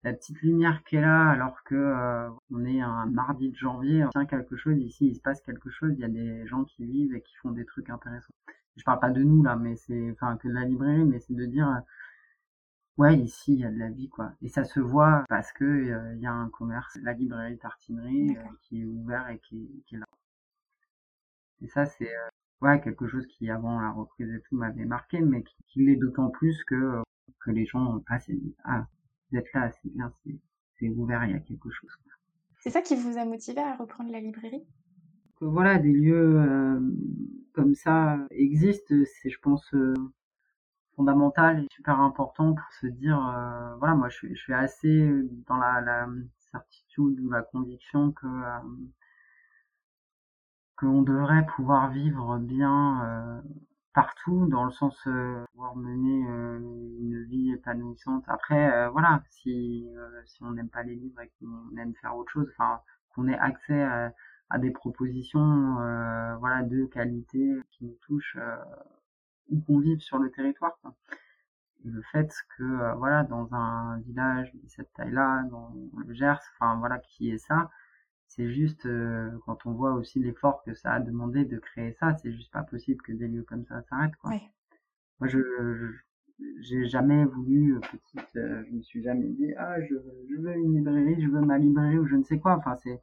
la 0.04 0.12
petite 0.12 0.40
lumière 0.42 0.84
qui 0.84 0.96
est 0.96 1.00
là 1.00 1.30
alors 1.30 1.62
que 1.64 1.74
euh, 1.74 2.30
on 2.50 2.64
est 2.64 2.80
un 2.80 3.06
mardi 3.06 3.50
de 3.50 3.56
janvier, 3.56 4.04
tient 4.12 4.26
quelque 4.26 4.56
chose 4.56 4.78
ici, 4.78 5.06
il 5.08 5.14
se 5.14 5.20
passe 5.20 5.40
quelque 5.40 5.70
chose, 5.70 5.92
il 5.94 6.00
y 6.00 6.04
a 6.04 6.08
des 6.08 6.46
gens 6.46 6.64
qui 6.64 6.84
vivent 6.84 7.14
et 7.14 7.22
qui 7.22 7.34
font 7.36 7.50
des 7.50 7.64
trucs 7.64 7.88
intéressants. 7.90 8.34
Je 8.76 8.84
parle 8.84 9.00
pas 9.00 9.10
de 9.10 9.22
nous 9.22 9.42
là, 9.42 9.56
mais 9.56 9.76
c'est 9.76 10.10
enfin 10.12 10.36
que 10.36 10.48
de 10.48 10.52
la 10.52 10.64
librairie, 10.64 11.04
mais 11.04 11.20
c'est 11.20 11.34
de 11.34 11.46
dire 11.46 11.68
euh, 11.68 11.80
ouais 12.98 13.18
ici 13.18 13.54
il 13.54 13.60
y 13.60 13.64
a 13.64 13.70
de 13.70 13.78
la 13.78 13.90
vie 13.90 14.08
quoi. 14.08 14.32
Et 14.42 14.48
ça 14.48 14.64
se 14.64 14.80
voit 14.80 15.24
parce 15.28 15.52
que 15.52 15.64
euh, 15.64 16.14
il 16.16 16.20
y 16.20 16.26
a 16.26 16.32
un 16.32 16.48
commerce, 16.50 16.98
la 17.02 17.12
librairie 17.12 17.58
tartinerie 17.58 18.36
qui 18.62 18.82
est 18.82 18.84
ouvert 18.84 19.28
et 19.30 19.38
qui, 19.38 19.82
qui 19.86 19.96
est 19.96 19.98
là. 19.98 20.06
Et 21.62 21.68
ça 21.68 21.86
c'est 21.86 22.10
ouais 22.60 22.80
quelque 22.80 23.06
chose 23.06 23.26
qui 23.26 23.50
avant 23.50 23.80
la 23.80 23.90
reprise 23.90 24.30
et 24.32 24.40
tout 24.48 24.56
m'avait 24.56 24.84
marqué, 24.84 25.20
mais 25.20 25.42
qui, 25.42 25.56
qui 25.68 25.84
l'est 25.84 25.96
d'autant 25.96 26.30
plus 26.30 26.62
que 26.64 27.02
que 27.40 27.50
les 27.50 27.66
gens 27.66 28.00
passent 28.00 28.30
ah 28.64 28.86
d'être 29.30 29.52
là, 29.52 29.70
c'est 29.82 29.92
bien, 29.92 30.12
c'est 30.78 30.88
ouvert, 30.88 31.24
il 31.24 31.32
y 31.32 31.34
a 31.34 31.40
quelque 31.40 31.70
chose. 31.70 31.90
C'est 32.58 32.70
ça 32.70 32.80
qui 32.80 32.96
vous 32.96 33.18
a 33.18 33.24
motivé 33.24 33.60
à 33.60 33.76
reprendre 33.76 34.10
la 34.10 34.20
librairie? 34.20 34.64
Que, 35.36 35.44
Voilà, 35.44 35.78
des 35.78 35.92
lieux 35.92 36.40
euh, 36.40 36.80
comme 37.54 37.74
ça 37.74 38.18
existent, 38.30 38.94
c'est, 39.22 39.30
je 39.30 39.38
pense, 39.40 39.72
euh, 39.74 39.94
fondamental 40.96 41.60
et 41.64 41.66
super 41.70 42.00
important 42.00 42.54
pour 42.54 42.72
se 42.80 42.86
dire, 42.86 43.18
euh, 43.18 43.76
voilà, 43.76 43.94
moi, 43.94 44.08
je, 44.08 44.28
je, 44.28 44.34
suis 44.34 44.54
assez 44.54 45.10
dans 45.46 45.56
la, 45.56 45.80
la 45.80 46.08
certitude 46.52 47.20
ou 47.20 47.30
la 47.30 47.42
conviction 47.42 48.12
que 48.12 48.26
qu'on 50.76 51.02
devrait 51.02 51.46
pouvoir 51.46 51.90
vivre 51.90 52.38
bien 52.38 53.42
partout 53.94 54.46
dans 54.46 54.64
le 54.64 54.72
sens 54.72 54.96
euh, 55.06 55.44
pouvoir 55.52 55.76
mener 55.76 56.28
euh, 56.28 56.58
une 56.58 57.24
vie 57.24 57.52
épanouissante. 57.52 58.24
Après 58.26 58.70
euh, 58.72 58.90
voilà 58.90 59.22
si 59.30 59.88
si 60.26 60.42
on 60.42 60.50
n'aime 60.52 60.68
pas 60.68 60.82
les 60.82 60.96
livres 60.96 61.20
et 61.22 61.30
qu'on 61.38 61.76
aime 61.78 61.94
faire 62.02 62.16
autre 62.16 62.32
chose 62.32 62.48
enfin 62.58 62.80
qu'on 63.14 63.28
ait 63.28 63.38
accès 63.38 63.82
à, 63.82 64.12
à 64.50 64.58
des 64.58 64.70
propositions 64.70 65.74
voilà 66.38 66.62
de 66.62 66.84
qualité 66.86 67.54
qui 67.70 67.84
nous 67.84 67.98
touchent 68.02 68.38
ou 69.50 69.60
qu'on 69.60 69.78
vive 69.78 70.00
sur 70.00 70.18
le 70.18 70.30
territoire 70.30 70.78
quoi. 70.82 70.94
Et 71.84 71.88
le 71.88 72.02
fait 72.12 72.32
que 72.56 72.94
voilà 72.96 73.24
dans 73.24 73.52
un 73.54 73.98
village 74.00 74.52
de 74.54 74.68
cette 74.68 74.92
taille-là 74.94 75.44
dans 75.50 75.72
le 75.96 76.14
Gers 76.14 76.40
enfin 76.54 76.76
voilà 76.78 76.98
qui 76.98 77.30
est 77.30 77.38
ça 77.38 77.70
c'est 78.36 78.50
juste 78.50 78.86
euh, 78.86 79.30
quand 79.46 79.64
on 79.64 79.72
voit 79.72 79.92
aussi 79.92 80.18
l'effort 80.18 80.62
que 80.64 80.74
ça 80.74 80.94
a 80.94 81.00
demandé 81.00 81.44
de 81.44 81.58
créer 81.58 81.92
ça, 82.00 82.16
c'est 82.16 82.32
juste 82.32 82.52
pas 82.52 82.64
possible 82.64 83.00
que 83.02 83.12
des 83.12 83.28
lieux 83.28 83.44
comme 83.44 83.64
ça 83.64 83.82
s'arrêtent. 83.82 84.16
Quoi. 84.16 84.32
Moi, 85.20 85.28
je, 85.28 85.92
j'ai 86.60 86.84
jamais 86.86 87.24
voulu 87.24 87.76
euh, 87.76 87.80
petite, 87.80 88.36
euh, 88.36 88.64
je 88.66 88.72
me 88.72 88.82
suis 88.82 89.02
jamais 89.02 89.28
dit 89.28 89.54
ah 89.56 89.80
je, 89.80 89.94
je, 90.28 90.40
veux 90.40 90.56
une 90.56 90.74
librairie, 90.74 91.22
je 91.22 91.28
veux 91.28 91.42
ma 91.42 91.58
librairie 91.58 91.98
ou 91.98 92.06
je 92.06 92.16
ne 92.16 92.24
sais 92.24 92.38
quoi. 92.38 92.56
Enfin 92.56 92.74
c'est 92.82 93.00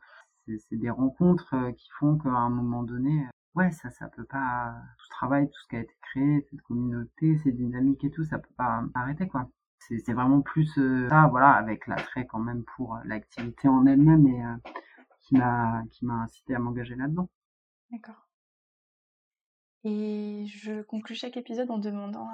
c'est 0.59 0.77
des 0.77 0.89
rencontres 0.89 1.71
qui 1.77 1.89
font 1.99 2.17
qu'à 2.17 2.29
un 2.29 2.49
moment 2.49 2.83
donné, 2.83 3.25
ouais 3.55 3.71
ça 3.71 3.89
ça 3.89 4.07
peut 4.07 4.25
pas 4.25 4.75
tout 4.97 5.05
ce 5.05 5.09
travail, 5.09 5.47
tout 5.47 5.59
ce 5.63 5.67
qui 5.67 5.75
a 5.75 5.81
été 5.81 5.95
créé, 6.01 6.47
cette 6.49 6.61
communauté, 6.61 7.37
ces 7.39 7.51
dynamiques 7.51 8.03
et 8.03 8.11
tout, 8.11 8.23
ça 8.23 8.39
peut 8.39 8.53
pas 8.57 8.83
arrêter 8.93 9.27
quoi. 9.27 9.49
C'est 9.79 10.13
vraiment 10.13 10.41
plus 10.41 10.67
ça, 11.09 11.27
voilà, 11.27 11.51
avec 11.51 11.87
l'attrait 11.87 12.27
quand 12.27 12.39
même 12.39 12.63
pour 12.75 12.99
l'activité 13.03 13.67
en 13.67 13.85
elle-même 13.87 14.27
et 14.27 14.43
qui 15.21 15.35
m'a 15.35 15.83
incité 16.23 16.53
à 16.55 16.59
m'engager 16.59 16.95
là-dedans. 16.95 17.29
D'accord. 17.91 18.27
Et 19.83 20.45
je 20.47 20.81
conclue 20.83 21.15
chaque 21.15 21.37
épisode 21.37 21.71
en 21.71 21.79
demandant 21.79 22.29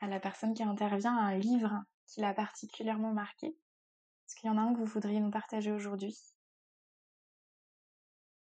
à, 0.00 0.06
la 0.06 0.20
personne 0.20 0.54
qui 0.54 0.62
intervient 0.62 1.16
un 1.16 1.36
livre 1.36 1.82
qui 2.06 2.20
l'a 2.20 2.34
particulièrement 2.34 3.12
marqué. 3.12 3.46
Est-ce 3.46 4.36
qu'il 4.36 4.48
y 4.48 4.52
en 4.52 4.58
a 4.58 4.60
un 4.60 4.74
que 4.74 4.78
vous 4.78 4.84
voudriez 4.84 5.20
nous 5.20 5.30
partager 5.30 5.72
aujourd'hui? 5.72 6.16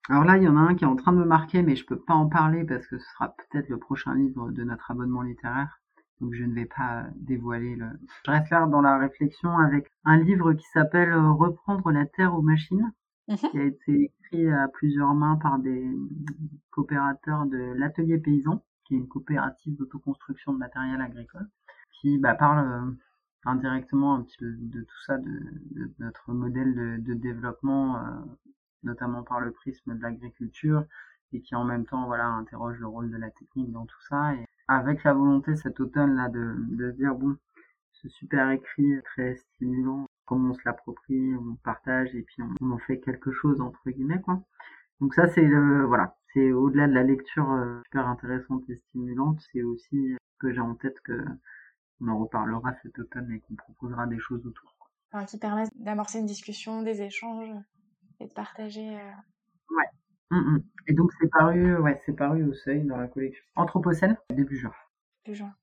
Alors 0.09 0.23
là, 0.23 0.37
il 0.37 0.43
y 0.43 0.47
en 0.47 0.57
a 0.57 0.61
un 0.61 0.75
qui 0.75 0.83
est 0.83 0.87
en 0.87 0.95
train 0.95 1.13
de 1.13 1.17
me 1.17 1.25
marquer, 1.25 1.63
mais 1.63 1.75
je 1.75 1.85
peux 1.85 1.99
pas 1.99 2.13
en 2.13 2.27
parler 2.27 2.63
parce 2.63 2.85
que 2.87 2.97
ce 2.99 3.05
sera 3.13 3.35
peut-être 3.35 3.69
le 3.69 3.77
prochain 3.77 4.15
livre 4.15 4.51
de 4.51 4.63
notre 4.63 4.91
abonnement 4.91 5.21
littéraire. 5.21 5.79
Donc 6.21 6.33
je 6.33 6.43
ne 6.43 6.53
vais 6.53 6.65
pas 6.65 7.05
dévoiler 7.15 7.75
le. 7.75 7.87
Je 8.25 8.31
reste 8.31 8.49
là 8.49 8.65
dans 8.67 8.81
la 8.81 8.97
réflexion 8.97 9.57
avec 9.57 9.91
un 10.05 10.17
livre 10.17 10.53
qui 10.53 10.65
s'appelle 10.73 11.13
Reprendre 11.13 11.91
la 11.91 12.05
terre 12.05 12.35
aux 12.35 12.41
machines 12.41 12.91
Mmh 13.27 13.35
qui 13.49 13.57
a 13.57 13.63
été 13.63 14.03
écrit 14.03 14.51
à 14.51 14.67
plusieurs 14.67 15.15
mains 15.15 15.37
par 15.37 15.57
des 15.57 15.83
coopérateurs 16.69 17.47
de 17.47 17.73
l'Atelier 17.75 18.19
Paysan, 18.19 18.63
qui 18.83 18.93
est 18.93 18.97
une 18.97 19.07
coopérative 19.07 19.75
d'autoconstruction 19.77 20.53
de 20.53 20.59
matériel 20.59 21.01
agricole, 21.01 21.49
qui 21.91 22.19
bah, 22.19 22.35
parle 22.35 22.67
euh, 22.67 22.91
indirectement 23.45 24.15
un 24.15 24.21
petit 24.21 24.37
peu 24.37 24.51
de 24.51 24.81
tout 24.81 25.01
ça, 25.07 25.17
de, 25.17 25.31
de 25.71 25.91
notre 25.97 26.33
modèle 26.33 26.75
de, 26.75 26.97
de 26.99 27.13
développement, 27.15 27.97
euh, 27.97 28.01
notamment 28.86 29.24
par 29.24 29.39
le 29.41 29.52
prisme 29.52 29.95
de 29.95 30.02
l'agriculture, 30.02 30.86
et 31.34 31.41
qui 31.41 31.56
en 31.56 31.65
même 31.65 31.86
temps 31.86 32.06
voilà 32.06 32.28
interroge 32.28 32.80
le 32.80 32.88
rôle 32.88 33.12
de 33.12 33.17
la 33.17 33.32
technique 33.32 33.71
dans 33.71 33.86
tout 33.86 34.02
ça, 34.08 34.34
et 34.36 34.45
avec 34.67 35.04
la 35.04 35.13
volonté 35.13 35.56
cet 35.56 35.80
automne 35.80 36.15
là 36.15 36.30
de, 36.30 36.56
de 36.69 36.91
dire 36.91 37.15
bon, 37.15 37.36
ce 37.91 38.10
super 38.10 38.50
écrit 38.52 39.02
très 39.04 39.36
stimulant 39.36 40.08
comment 40.26 40.52
on 40.52 40.54
se 40.54 40.62
l'approprie, 40.65 41.36
on 41.36 41.56
partage 41.63 42.15
et 42.15 42.24
puis 42.24 42.43
on, 42.62 42.71
en 42.71 42.78
fait 42.80 43.00
quelque 43.00 43.32
chose 43.32 43.62
entre 43.62 43.89
guillemets 43.89 44.21
quoi. 44.21 44.41
Donc 45.02 45.13
ça 45.13 45.28
c'est 45.28 45.48
voilà, 45.86 46.15
c'est 46.34 46.52
au-delà 46.52 46.88
de 46.88 46.93
la 46.93 47.04
lecture 47.04 47.52
euh, 47.52 47.82
super 47.86 48.08
intéressante 48.08 48.63
et 48.69 48.76
stimulante, 48.76 49.39
c'est 49.52 49.63
aussi 49.63 50.13
euh, 50.13 50.17
que 50.39 50.52
j'ai 50.52 50.62
en 50.62 50.76
tête 50.76 51.00
que 51.02 51.24
on 52.02 52.10
en 52.10 52.19
reparlera 52.19 52.74
cet 52.84 53.00
automne 53.00 53.32
et 53.32 53.39
qu'on 53.39 53.56
proposera 53.56 54.06
des 54.08 54.19
choses 54.19 54.45
autour. 54.45 54.76
qui 55.28 55.38
permet 55.38 55.63
d'amorcer 55.76 56.19
une 56.19 56.26
discussion, 56.26 56.82
des 56.82 57.02
échanges 57.02 57.56
et 58.19 58.28
de 58.28 58.34
partager. 58.34 58.95
Euh, 58.95 59.75
ouais. 59.75 59.86
Mmh, 60.32 60.38
mmh. 60.38 60.63
Et 60.88 60.93
donc 60.93 61.12
c'est 61.19 61.30
paru, 61.30 61.78
ouais, 61.78 62.01
c'est 62.06 62.15
paru 62.15 62.43
au 62.43 62.54
seuil 62.54 62.84
dans 62.84 62.97
la 62.97 63.08
collection 63.08 63.43
Anthropocène 63.56 64.17
début 64.32 64.58
juin. 64.58 64.73
Début 65.25 65.38
juin. 65.38 65.54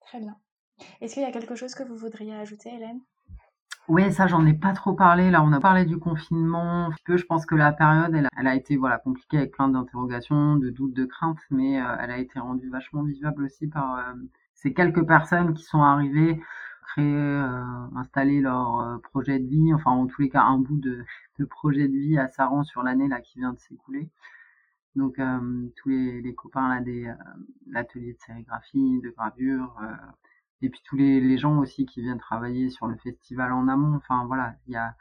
Très 0.00 0.20
bien. 0.20 0.36
Est-ce 1.00 1.14
qu'il 1.14 1.22
y 1.22 1.26
a 1.26 1.32
quelque 1.32 1.54
chose 1.54 1.74
que 1.74 1.82
vous 1.82 1.96
voudriez 1.96 2.34
ajouter, 2.34 2.70
Hélène? 2.74 3.00
Oui, 3.88 4.12
ça 4.12 4.28
j'en 4.28 4.46
ai 4.46 4.54
pas 4.54 4.72
trop 4.72 4.94
parlé. 4.94 5.30
Là, 5.30 5.42
on 5.42 5.52
a 5.52 5.60
parlé 5.60 5.84
du 5.84 5.98
confinement. 5.98 6.90
Peu, 7.04 7.16
je 7.16 7.26
pense 7.26 7.46
que 7.46 7.56
la 7.56 7.72
période, 7.72 8.14
elle, 8.14 8.28
elle 8.38 8.46
a 8.46 8.54
été 8.54 8.76
voilà 8.76 8.98
compliquée 8.98 9.38
avec 9.38 9.52
plein 9.52 9.68
d'interrogations, 9.68 10.56
de 10.56 10.70
doutes, 10.70 10.94
de 10.94 11.04
craintes, 11.04 11.40
mais 11.50 11.80
euh, 11.80 11.96
elle 12.00 12.12
a 12.12 12.18
été 12.18 12.38
rendue 12.38 12.70
vachement 12.70 13.02
vivable 13.02 13.44
aussi 13.44 13.66
par 13.66 13.98
euh, 13.98 14.14
ces 14.54 14.72
quelques 14.72 15.04
personnes 15.04 15.52
qui 15.54 15.64
sont 15.64 15.82
arrivées, 15.82 16.40
créer, 16.82 17.04
euh, 17.04 17.86
installer 17.96 18.40
leur 18.40 19.00
projet 19.02 19.38
de 19.38 19.48
vie, 19.48 19.72
enfin 19.74 19.90
en 19.92 20.06
tous 20.06 20.22
les 20.22 20.28
cas 20.28 20.42
un 20.42 20.58
bout 20.58 20.78
de, 20.78 21.04
projet 21.50 21.88
de 21.88 21.96
vie 21.96 22.18
à 22.18 22.28
Saran 22.28 22.62
sur 22.64 22.82
l'année 22.82 23.08
là 23.08 23.20
qui 23.20 23.38
vient 23.38 23.52
de 23.52 23.58
s'écouler. 23.58 24.08
Donc 24.94 25.16
tous 25.76 25.88
les, 25.88 26.34
copains 26.34 26.68
là 26.68 26.80
l'atelier 27.66 28.12
de 28.12 28.18
sérigraphie, 28.20 29.00
de 29.02 29.10
gravure 29.10 29.74
et 30.62 30.70
puis 30.70 30.80
tous 30.84 30.96
les, 30.96 31.38
gens 31.38 31.58
aussi 31.58 31.86
qui 31.86 32.02
viennent 32.02 32.18
travailler 32.18 32.70
sur 32.70 32.86
le 32.86 32.96
festival 32.96 33.52
en 33.52 33.68
amont. 33.68 33.96
Enfin 33.96 34.24
voilà, 34.26 34.54
il 34.66 34.74
y 34.74 34.76
a, 34.76 34.94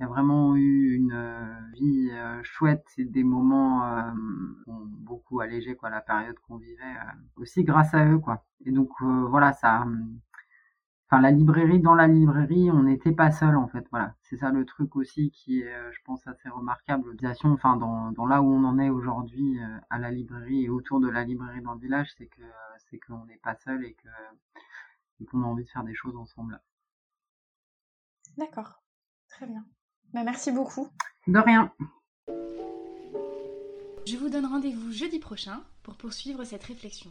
vraiment 0.00 0.56
eu 0.56 0.94
une 0.94 1.12
euh, 1.12 1.54
vie 1.72 2.10
euh, 2.12 2.42
chouette 2.42 2.84
et 2.98 3.04
des 3.04 3.24
moments 3.24 3.82
euh, 3.86 4.02
beaucoup 4.66 5.40
allégé 5.40 5.74
quoi 5.74 5.88
la 5.88 6.02
période 6.02 6.36
qu'on 6.46 6.58
vivait 6.58 6.82
euh, 6.82 7.40
aussi 7.40 7.64
grâce 7.64 7.94
à 7.94 8.04
eux 8.04 8.18
quoi. 8.18 8.44
Et 8.66 8.72
donc 8.72 8.90
voilà 9.00 9.52
ça. 9.52 9.86
Enfin 11.08 11.20
la 11.22 11.30
librairie 11.30 11.80
dans 11.80 11.94
la 11.94 12.08
librairie, 12.08 12.70
on 12.70 12.82
n'était 12.82 13.12
pas 13.12 13.30
seul 13.30 13.56
en 13.56 13.68
fait. 13.68 13.86
Voilà, 13.90 14.14
c'est 14.22 14.36
ça 14.36 14.50
le 14.50 14.64
truc 14.64 14.96
aussi 14.96 15.30
qui 15.30 15.60
est, 15.60 15.92
je 15.92 15.98
pense, 16.04 16.26
assez 16.26 16.48
remarquable. 16.48 17.16
Enfin 17.44 17.76
dans, 17.76 18.10
dans 18.10 18.26
là 18.26 18.42
où 18.42 18.46
on 18.46 18.64
en 18.64 18.78
est 18.78 18.90
aujourd'hui 18.90 19.60
à 19.88 19.98
la 19.98 20.10
librairie 20.10 20.64
et 20.64 20.68
autour 20.68 20.98
de 20.98 21.08
la 21.08 21.22
librairie 21.22 21.62
dans 21.62 21.74
le 21.74 21.80
village, 21.80 22.12
c'est 22.18 22.26
que 22.26 22.42
c'est 22.90 22.98
qu'on 22.98 23.24
n'est 23.26 23.38
pas 23.38 23.54
seul 23.54 23.84
et 23.84 23.94
que 23.94 24.08
et 25.20 25.24
qu'on 25.26 25.42
a 25.42 25.46
envie 25.46 25.64
de 25.64 25.70
faire 25.70 25.84
des 25.84 25.94
choses 25.94 26.16
ensemble. 26.16 26.60
D'accord, 28.36 28.82
très 29.28 29.46
bien. 29.46 29.64
Bah, 30.12 30.24
merci 30.24 30.52
beaucoup. 30.52 30.88
De 31.26 31.38
rien. 31.38 31.72
Je 34.06 34.16
vous 34.16 34.28
donne 34.28 34.46
rendez-vous 34.46 34.92
jeudi 34.92 35.18
prochain 35.18 35.62
pour 35.82 35.96
poursuivre 35.96 36.44
cette 36.44 36.64
réflexion. 36.64 37.10